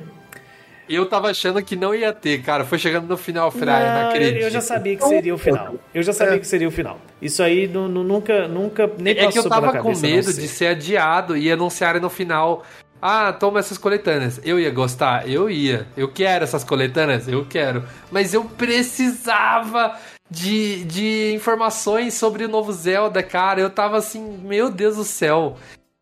[0.89, 2.65] Eu tava achando que não ia ter, cara.
[2.65, 4.43] Foi chegando no final, Fraia, não, Não, eu, acredito.
[4.43, 5.75] eu já sabia que seria o final.
[5.93, 6.39] Eu já sabia É.
[6.39, 6.99] que seria o final.
[7.21, 10.33] Isso aí nu- nu- nunca, nunca nem É que eu tava com cabeça, não medo
[10.33, 12.65] de ser adiado e anunciarem no final.
[13.01, 14.39] Ah, toma essas coletâneas.
[14.43, 15.27] Eu ia gostar?
[15.29, 15.87] Eu ia.
[15.97, 17.27] Eu quero essas coletâneas?
[17.27, 17.83] Eu quero.
[18.11, 19.97] Mas eu precisava
[20.31, 23.59] de, de informações sobre o novo Zelda, cara.
[23.59, 25.57] Eu tava assim, meu Deus do céu.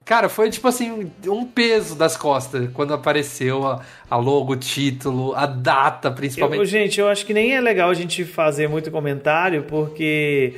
[0.05, 5.33] Cara, foi tipo assim, um peso das costas quando apareceu a, a logo, o título,
[5.35, 6.65] a data, Eu, principalmente.
[6.65, 10.53] gente, eu acho que nem é legal a gente fazer muito comentário, porque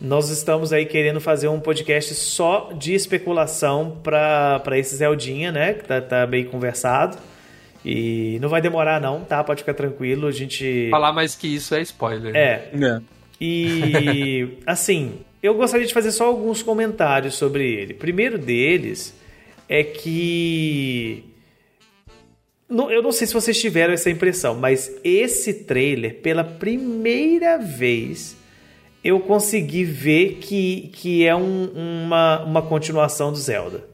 [0.00, 5.74] nós estamos aí querendo fazer um podcast só de especulação para esse Zeldinha, né?
[5.74, 7.16] Que tá, tá bem conversado.
[7.84, 9.42] E não vai demorar, não, tá?
[9.42, 10.26] Pode ficar tranquilo.
[10.26, 10.88] A gente.
[10.90, 12.34] Falar mais que isso é spoiler.
[12.36, 13.00] É, É.
[13.40, 17.92] E assim, eu gostaria de fazer só alguns comentários sobre ele.
[17.94, 19.12] Primeiro deles
[19.68, 21.24] é que
[22.70, 28.34] eu não sei se vocês tiveram essa impressão, mas esse trailer, pela primeira vez,
[29.04, 31.66] eu consegui ver que, que é um-
[32.06, 33.84] uma, uma continuação do Zelda.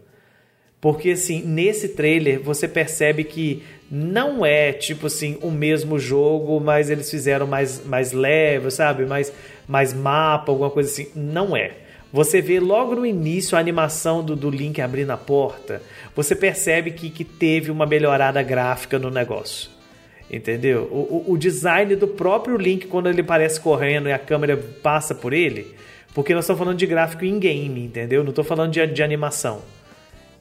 [0.80, 6.90] Porque, assim, nesse trailer você percebe que não é, tipo assim, o mesmo jogo, mas
[6.90, 9.06] eles fizeram mais, mais leve, sabe?
[9.06, 9.32] Mais,
[9.66, 11.08] mais mapa, alguma coisa assim.
[11.14, 11.72] Não é.
[12.12, 15.82] Você vê logo no início a animação do, do Link abrindo a porta,
[16.14, 19.70] você percebe que, que teve uma melhorada gráfica no negócio.
[20.30, 20.88] Entendeu?
[20.90, 25.14] O, o, o design do próprio Link, quando ele parece correndo e a câmera passa
[25.14, 25.74] por ele,
[26.14, 28.22] porque nós estamos falando de gráfico in-game, entendeu?
[28.22, 29.62] Não estou falando de, de animação.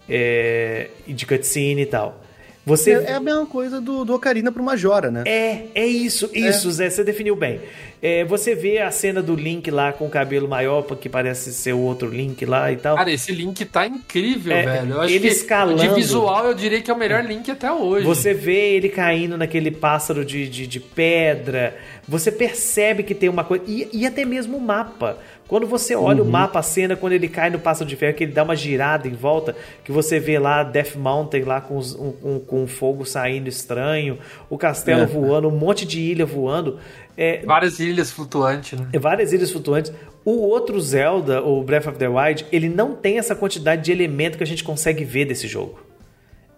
[0.10, 2.24] É, de cutscene e tal.
[2.68, 2.92] Você...
[2.92, 5.24] É, é a mesma coisa do, do Ocarina pro Majora, né?
[5.26, 6.72] É, é isso, isso, é.
[6.72, 7.62] Zé, você definiu bem.
[8.02, 11.74] É, você vê a cena do Link lá com o cabelo maior, que parece ser
[11.74, 12.96] o outro Link lá e tal.
[12.96, 14.92] Cara, esse Link tá incrível, É, velho.
[14.94, 15.80] Eu acho ele que escalando.
[15.82, 18.06] de visual eu diria que é o melhor Link até hoje.
[18.06, 21.76] Você vê ele caindo naquele pássaro de, de, de pedra.
[22.08, 23.64] Você percebe que tem uma coisa.
[23.68, 25.18] E, e até mesmo o mapa.
[25.48, 26.28] Quando você olha Uhum.
[26.28, 28.56] o mapa, a cena, quando ele cai no pássaro de ferro, que ele dá uma
[28.56, 32.68] girada em volta, que você vê lá Death Mountain lá com, os- um, com, com
[32.68, 34.20] fogo saindo estranho,
[34.50, 35.06] o castelo É.
[35.06, 36.78] voando, um monte de ilha voando.
[37.18, 38.88] É, Várias ilhas flutuantes, né?
[39.00, 39.92] várias ilhas flutuantes.
[40.24, 44.38] O outro Zelda, o Breath of the Wild, ele não tem essa quantidade de elemento
[44.38, 45.80] que a gente consegue ver desse jogo.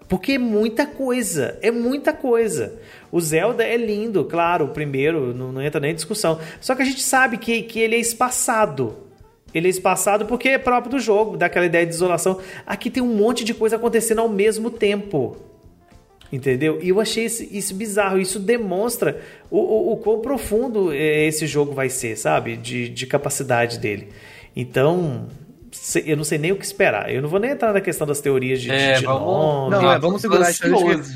[0.09, 2.79] Porque é muita coisa, é muita coisa.
[3.11, 6.39] O Zelda é lindo, claro, o primeiro, não, não entra nem em discussão.
[6.59, 8.97] Só que a gente sabe que, que ele é espaçado.
[9.53, 12.39] Ele é espaçado porque é próprio do jogo, dá aquela ideia de isolação.
[12.65, 15.37] Aqui tem um monte de coisa acontecendo ao mesmo tempo.
[16.31, 16.79] Entendeu?
[16.81, 18.19] E eu achei esse- isso bizarro.
[18.19, 19.19] Isso demonstra
[19.49, 22.55] o, o, o quão profundo eh, esse jogo vai ser, sabe?
[22.55, 24.09] De, de capacidade dele.
[24.55, 25.27] Então,
[26.05, 27.11] eu não sei nem o que esperar.
[27.13, 29.71] Eu não vou nem entrar na questão das teorias de, É, de vamos- nome.
[29.71, 30.63] Não, Não, é, vamos segurar isso.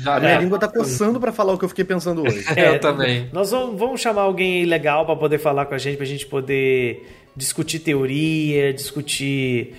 [0.02, 0.40] já, a minha né?
[0.42, 2.44] língua tá coçando pra falar o que eu fiquei pensando hoje.
[2.56, 3.28] eu também.
[3.32, 7.06] Nós vamos, vamos chamar alguém legal para poder falar com a gente, pra gente poder
[7.36, 9.74] discutir teoria, discutir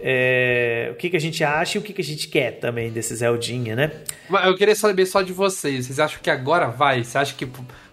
[0.00, 2.90] é, o que, que a gente acha e o que, que a gente quer também
[2.90, 3.90] desse Zeldinha, né?
[4.28, 5.86] Mas eu queria saber só de vocês.
[5.86, 7.02] Vocês acham que agora vai?
[7.02, 7.48] Você acha que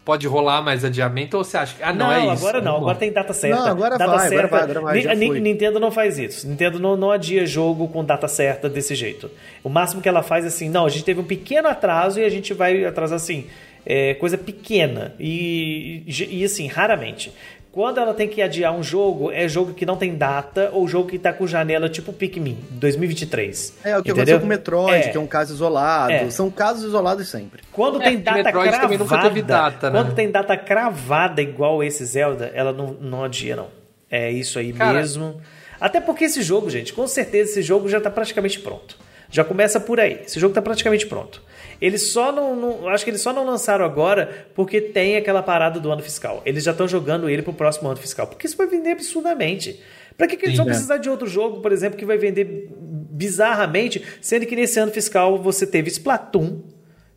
[0.06, 1.36] pode rolar mais adiamento?
[1.36, 1.84] Ou você acha que.
[1.84, 2.46] Ah, não, é isso.
[2.46, 3.58] agora não, agora tem data certa.
[3.58, 5.16] Não, agora data vai, agora vai, agora vai.
[5.16, 6.48] Nintendo não faz isso.
[6.48, 9.32] Nintendo não, não adia jogo com data certa desse jeito.
[9.64, 12.24] O máximo que ela faz é assim, não, a gente teve um pequeno atraso e
[12.24, 13.48] a gente vai atrasar assim,
[13.84, 15.16] é, coisa pequena.
[15.20, 17.34] E, e, e, assim, raramente.
[17.76, 21.10] Quando ela tem que adiar um jogo, é jogo que não tem data ou jogo
[21.10, 23.74] que tá com janela tipo Pikmin, 2023.
[23.84, 24.14] É, o que Entendeu?
[24.14, 25.10] aconteceu com o Metroid, É.
[25.12, 26.14] que é um caso isolado.
[26.14, 26.30] É.
[26.30, 27.64] São casos isolados sempre.
[27.74, 30.00] Quando É, tem data Metroid cravada, também nunca teve data, né?
[30.02, 33.68] quando tem data cravada igual esse Zelda, ela não, não adia não.
[34.10, 35.42] É isso aí Cara- mesmo.
[35.78, 38.98] Até porque esse jogo, gente, com certeza esse jogo já tá praticamente pronto.
[39.30, 40.22] Já começa por aí.
[40.26, 41.42] Esse jogo tá praticamente pronto.
[41.82, 45.80] Eles só não, não- acho que eles só não lançaram agora porque tem aquela parada
[45.80, 46.42] do ano fiscal.
[46.46, 49.80] Eles já estão jogando ele pro próximo ano fiscal, porque isso vai vender absurdamente.
[50.18, 50.72] Pra que, que eles Sim, vão né?
[50.72, 55.38] precisar de outro jogo, por exemplo, que vai vender bizarramente, sendo que nesse ano fiscal
[55.42, 56.62] você teve Splatoon,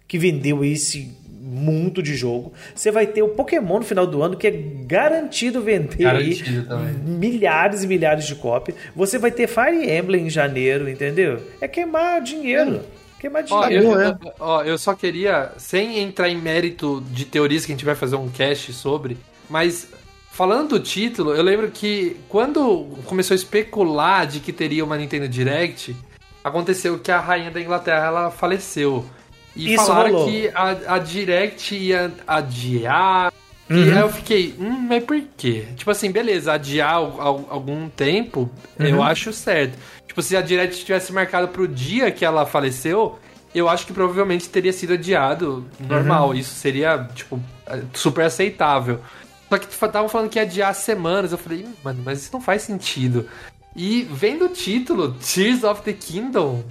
[0.07, 2.53] que vendeu esse mundo de jogo.
[2.75, 7.83] Você vai ter o Pokémon no final do ano, que é garantido vender Garantido milhares
[7.83, 8.77] e milhares de cópias.
[8.95, 11.41] Você vai ter Fire Emblem em janeiro, entendeu?
[11.61, 12.81] É queimar dinheiro.
[13.19, 13.85] Queimar Ó, dinheiro.
[13.87, 14.09] eu, é.
[14.11, 17.95] eu- ó, eu só queria, sem entrar em mérito de teorias que a gente vai
[17.95, 19.19] fazer um cast sobre,
[19.51, 19.89] mas
[20.31, 25.29] falando do título, eu lembro que quando começou a especular de que teria uma Nintendo
[25.29, 25.97] Direct,
[26.45, 29.05] aconteceu que a rainha da Inglaterra ela faleceu.
[29.57, 30.29] E Isso falaram rolou.
[30.31, 33.33] que a, a Direct ia adiar.
[33.69, 33.83] E Uhum.
[33.93, 35.67] aí eu fiquei, hum, mas por quê?
[35.77, 38.49] Tipo assim, beleza, adiar al- al- algum tempo,
[38.81, 38.87] Uhum.
[38.87, 39.77] eu acho certo.
[40.19, 43.19] Tipo, se a Direct tivesse marcado pro dia que ela faleceu,
[43.55, 46.35] eu acho que provavelmente teria sido adiado normal.
[46.35, 47.41] Isso seria, tipo,
[47.95, 49.01] super aceitável.
[49.49, 51.31] Só que estavam falando que ia adiar semanas.
[51.31, 53.29] Eu falei, "Ih, mano, mas isso não faz sentido.
[53.77, 56.65] E vendo o título, Tears of the Kingdom,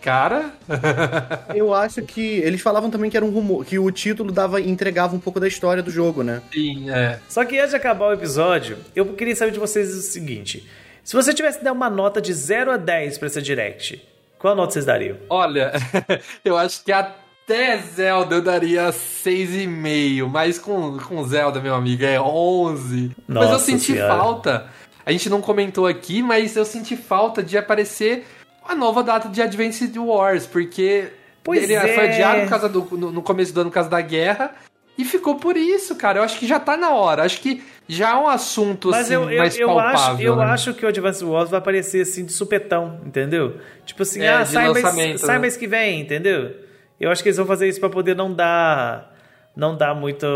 [0.00, 0.54] cara.
[1.54, 5.14] Eu acho que eles falavam também que era um rumor, que o título dava entregava
[5.14, 6.40] um pouco da história do jogo, né?
[6.50, 7.18] Sim, é.
[7.28, 10.66] Só que antes de acabar o episódio, eu queria saber de vocês o seguinte:
[11.04, 14.02] se você tivesse que dar uma nota de 0 a 10 pra essa Direct,
[14.38, 15.16] qual nota vocês dariam?
[15.28, 15.72] Olha,
[16.44, 22.20] eu acho que até Zelda eu daria 6,5, mas com, com Zelda, meu amigo, é
[22.20, 23.12] 11.
[23.26, 24.16] mas eu Nossa senti Senhora.
[24.16, 24.66] falta,
[25.04, 28.26] a gente não comentou aqui, mas eu senti falta de aparecer
[28.64, 31.10] a nova data de Advanced Wars, porque
[31.44, 31.94] Pois ele é.
[31.94, 34.54] foi adiado causa do, no, no começo do ano por causa da guerra.
[34.96, 36.18] E ficou por isso, cara.
[36.18, 37.24] Eu acho que já tá na hora.
[37.24, 40.00] Acho que já é um assunto Mas assim, eu, eu, mais eu, palpável.
[40.14, 40.44] acho, eu né?
[40.44, 43.58] acho que o Advance Wars vai aparecer assim de supetão, entendeu?
[43.84, 45.40] Tipo assim, É, ah, de sai mês, lançamento, sai né?
[45.40, 46.54] mês que vem, entendeu?
[47.00, 49.10] Eu acho que eles vão fazer isso pra poder não dar
[49.54, 50.26] não dar muito,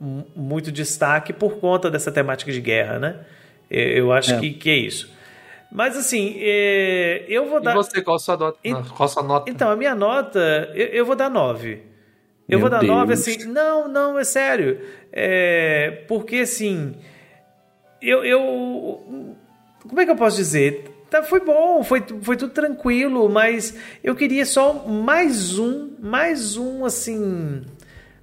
[0.00, 3.16] mu- muito destaque por conta dessa temática de guerra, né?
[3.70, 4.38] Eu, eu acho É.
[4.40, 5.12] que, que é isso.
[5.70, 7.72] Mas assim, é, eu vou dar.
[7.72, 8.58] E você, qual a sua nota?
[8.94, 9.50] Qual a sua nota?
[9.50, 11.82] Então, a minha nota, eu, eu vou dar 9.
[12.48, 12.90] Eu Meu vou dar Deus.
[12.92, 13.44] 9, assim.
[13.44, 14.80] Não, não, é sério.
[15.12, 16.94] É, porque, assim.
[18.00, 19.36] Eu, eu.
[19.86, 20.84] Como é que eu posso dizer?
[21.10, 23.74] Tá, foi bom, foi, foi tudo tranquilo, mas
[24.04, 27.62] eu queria só mais um, mais um, assim.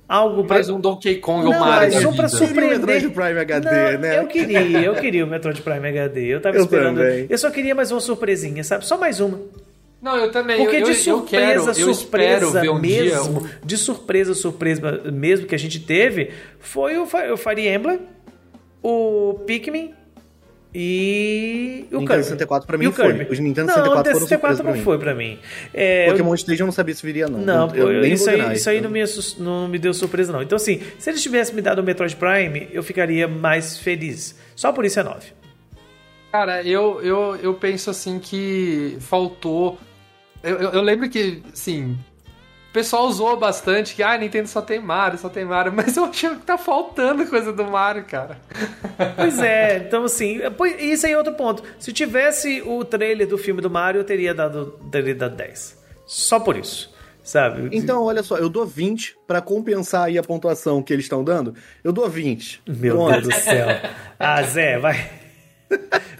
[0.07, 0.55] Algo pra.
[0.57, 1.91] Mais um Donkey Kong ou Mario.
[1.93, 2.25] mais um pra.
[2.25, 2.79] Queria o surpreender.
[2.79, 4.19] Metroid Prime HD, Não, né?
[4.19, 6.25] Eu queria, eu queria o Metroid Prime HD.
[6.27, 6.97] Eu tava Eu esperando.
[6.97, 7.25] também.
[7.27, 8.85] Eu só queria mais uma surpresinha, sabe?
[8.85, 9.39] Só mais uma.
[10.05, 10.57] Não, eu também.
[10.57, 11.93] Porque eu, de eu- surpresa, eu quero, eu espero
[12.45, 13.03] surpresa ver um dia.
[13.03, 16.29] mesmo, um- de surpresa, surpresa mesmo que a gente teve,
[16.59, 17.99] foi o, Fi- o Fire Emblem,
[18.83, 19.93] o Pikmin
[20.77, 22.23] e o Nintendo Kirby.
[22.23, 23.05] 64 pra E mim foi.
[23.13, 23.31] Kirby.
[23.31, 24.83] Os Nintendo não, 64 o foram 64 surpresa não pra mim.
[24.83, 25.39] foi pra mim.
[25.73, 27.39] É, eu- Pokémon Station eu não sabia se viria, não.
[27.39, 29.01] não, eu, eu- nem isso, aí, isso aí não me,
[29.39, 30.43] não me deu surpresa, não.
[30.43, 34.35] Então, assim, se eles tivessem me dado o Metroid Prime, eu ficaria mais feliz.
[34.55, 35.27] Só por isso é 9.
[36.31, 39.79] Cara, eu, eu, eu penso assim que faltou.
[40.45, 41.97] Eu, eu, eu lembro que, assim.
[42.69, 46.03] O pessoal usou bastante que, ah, Nintendo só tem Mario, só tem Mario, mas eu
[46.03, 48.37] acho que tá faltando coisa do Mario, cara.
[49.15, 51.63] Pois é, então assim, pois- isso aí é outro ponto.
[51.79, 55.81] Se tivesse o trailer do filme do Mario, eu teria dado, teria dado 10.
[56.05, 56.93] Só por isso,
[57.23, 57.69] sabe?
[57.71, 61.55] Então, olha só, eu dou 20 pra compensar aí a pontuação que eles estão dando.
[61.81, 62.61] Eu dou 20.
[62.67, 63.21] Meu Pronto.
[63.21, 63.67] Deus do céu.
[64.19, 65.11] Ah, Zé, vai.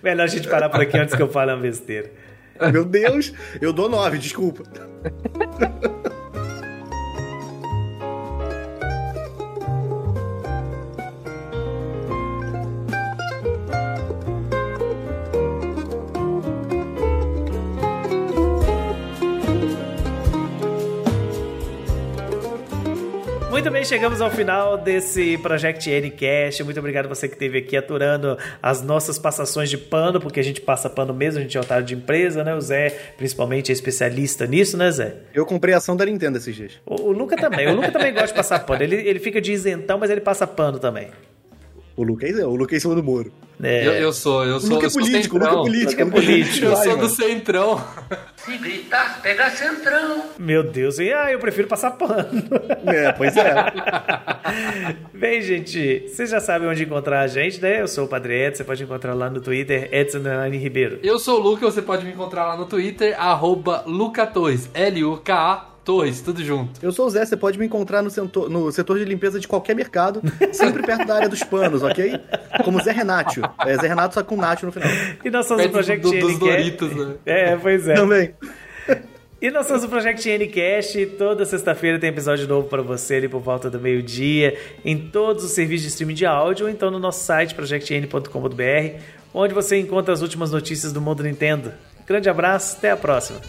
[0.02, 2.10] Melhor a gente parar por aqui antes que eu fale uma besteira.
[2.72, 4.64] Meu Deus, eu dou 9, desculpa.
[23.66, 26.64] Muito bem, chegamos ao final desse Project Ncast.
[26.64, 30.62] Muito obrigado você que esteve aqui aturando as nossas passações de pano, porque a gente
[30.62, 32.54] passa pano mesmo, a gente é otário de empresa, né?
[32.54, 35.16] O Zé, principalmente, é especialista nisso, né, Zé?
[35.34, 36.74] Eu comprei a ação da Nintendo esses dias.
[36.86, 37.68] O, o Luca também.
[37.68, 38.84] O Luca também gosta de passar pano.
[38.84, 41.10] Ele, ele fica de isentão, mas ele passa pano também.
[41.98, 43.34] O Lucas é, o Lucas em cima do muro.
[43.62, 43.88] É.
[43.88, 45.64] Eu, eu sou, eu sou, Luca é eu sou político, Luca é centrão.
[45.64, 45.92] político.
[45.92, 46.66] Luca é político.
[46.66, 47.84] Eu sou do centrão.
[48.38, 50.24] Se gritar, pega centrão.
[50.38, 52.44] Meu Deus, e ah, eu prefiro passar pano.
[52.86, 53.54] É, pois é.
[55.14, 57.82] Bem, gente, vocês já sabem onde encontrar a gente, né?
[57.82, 60.20] Eu sou o Padre Edson, você pode encontrar lá no Twitter, Edson
[60.52, 61.00] Ribeiro.
[61.02, 65.75] Eu sou o Luca, você pode me encontrar lá no Twitter, arroba Luca Torres, L-U-K-A
[65.86, 66.84] Torres, tudo junto.
[66.84, 69.48] Eu sou o Zé, você pode me encontrar no setor, no setor de limpeza de
[69.48, 70.20] qualquer mercado,
[70.52, 72.20] sempre perto da área dos panos, ok?
[72.64, 73.42] Como Zé Renato.
[73.66, 74.90] É Zé Renato, só com Nacho no final.
[75.24, 76.40] E nós somos o Project do- dos.
[76.40, 77.14] Doritos, né?
[77.26, 77.94] É, pois é.
[77.94, 78.34] Também.
[79.42, 81.06] E nós somos o Project Ncast.
[81.18, 85.52] Toda sexta-feira tem episódio novo pra você ali por volta do meio-dia, em todos os
[85.52, 89.00] serviços de streaming de áudio, ou então no nosso site projectn.com.br,
[89.34, 91.72] onde você encontra as últimas notícias do mundo Nintendo.
[92.08, 93.40] Grande abraço, até a próxima.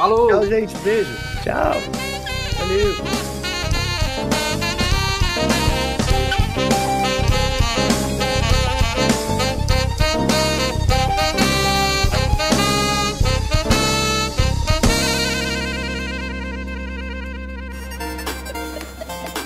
[0.00, 0.28] Falou!
[0.28, 0.76] Tchau, gente.
[0.78, 1.10] Beijo.
[1.42, 1.74] Tchau!
[2.60, 2.94] Valeu.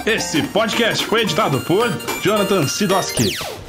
[0.04, 1.88] Esse podcast foi editado por
[2.22, 3.61] Jonathan Sidoski.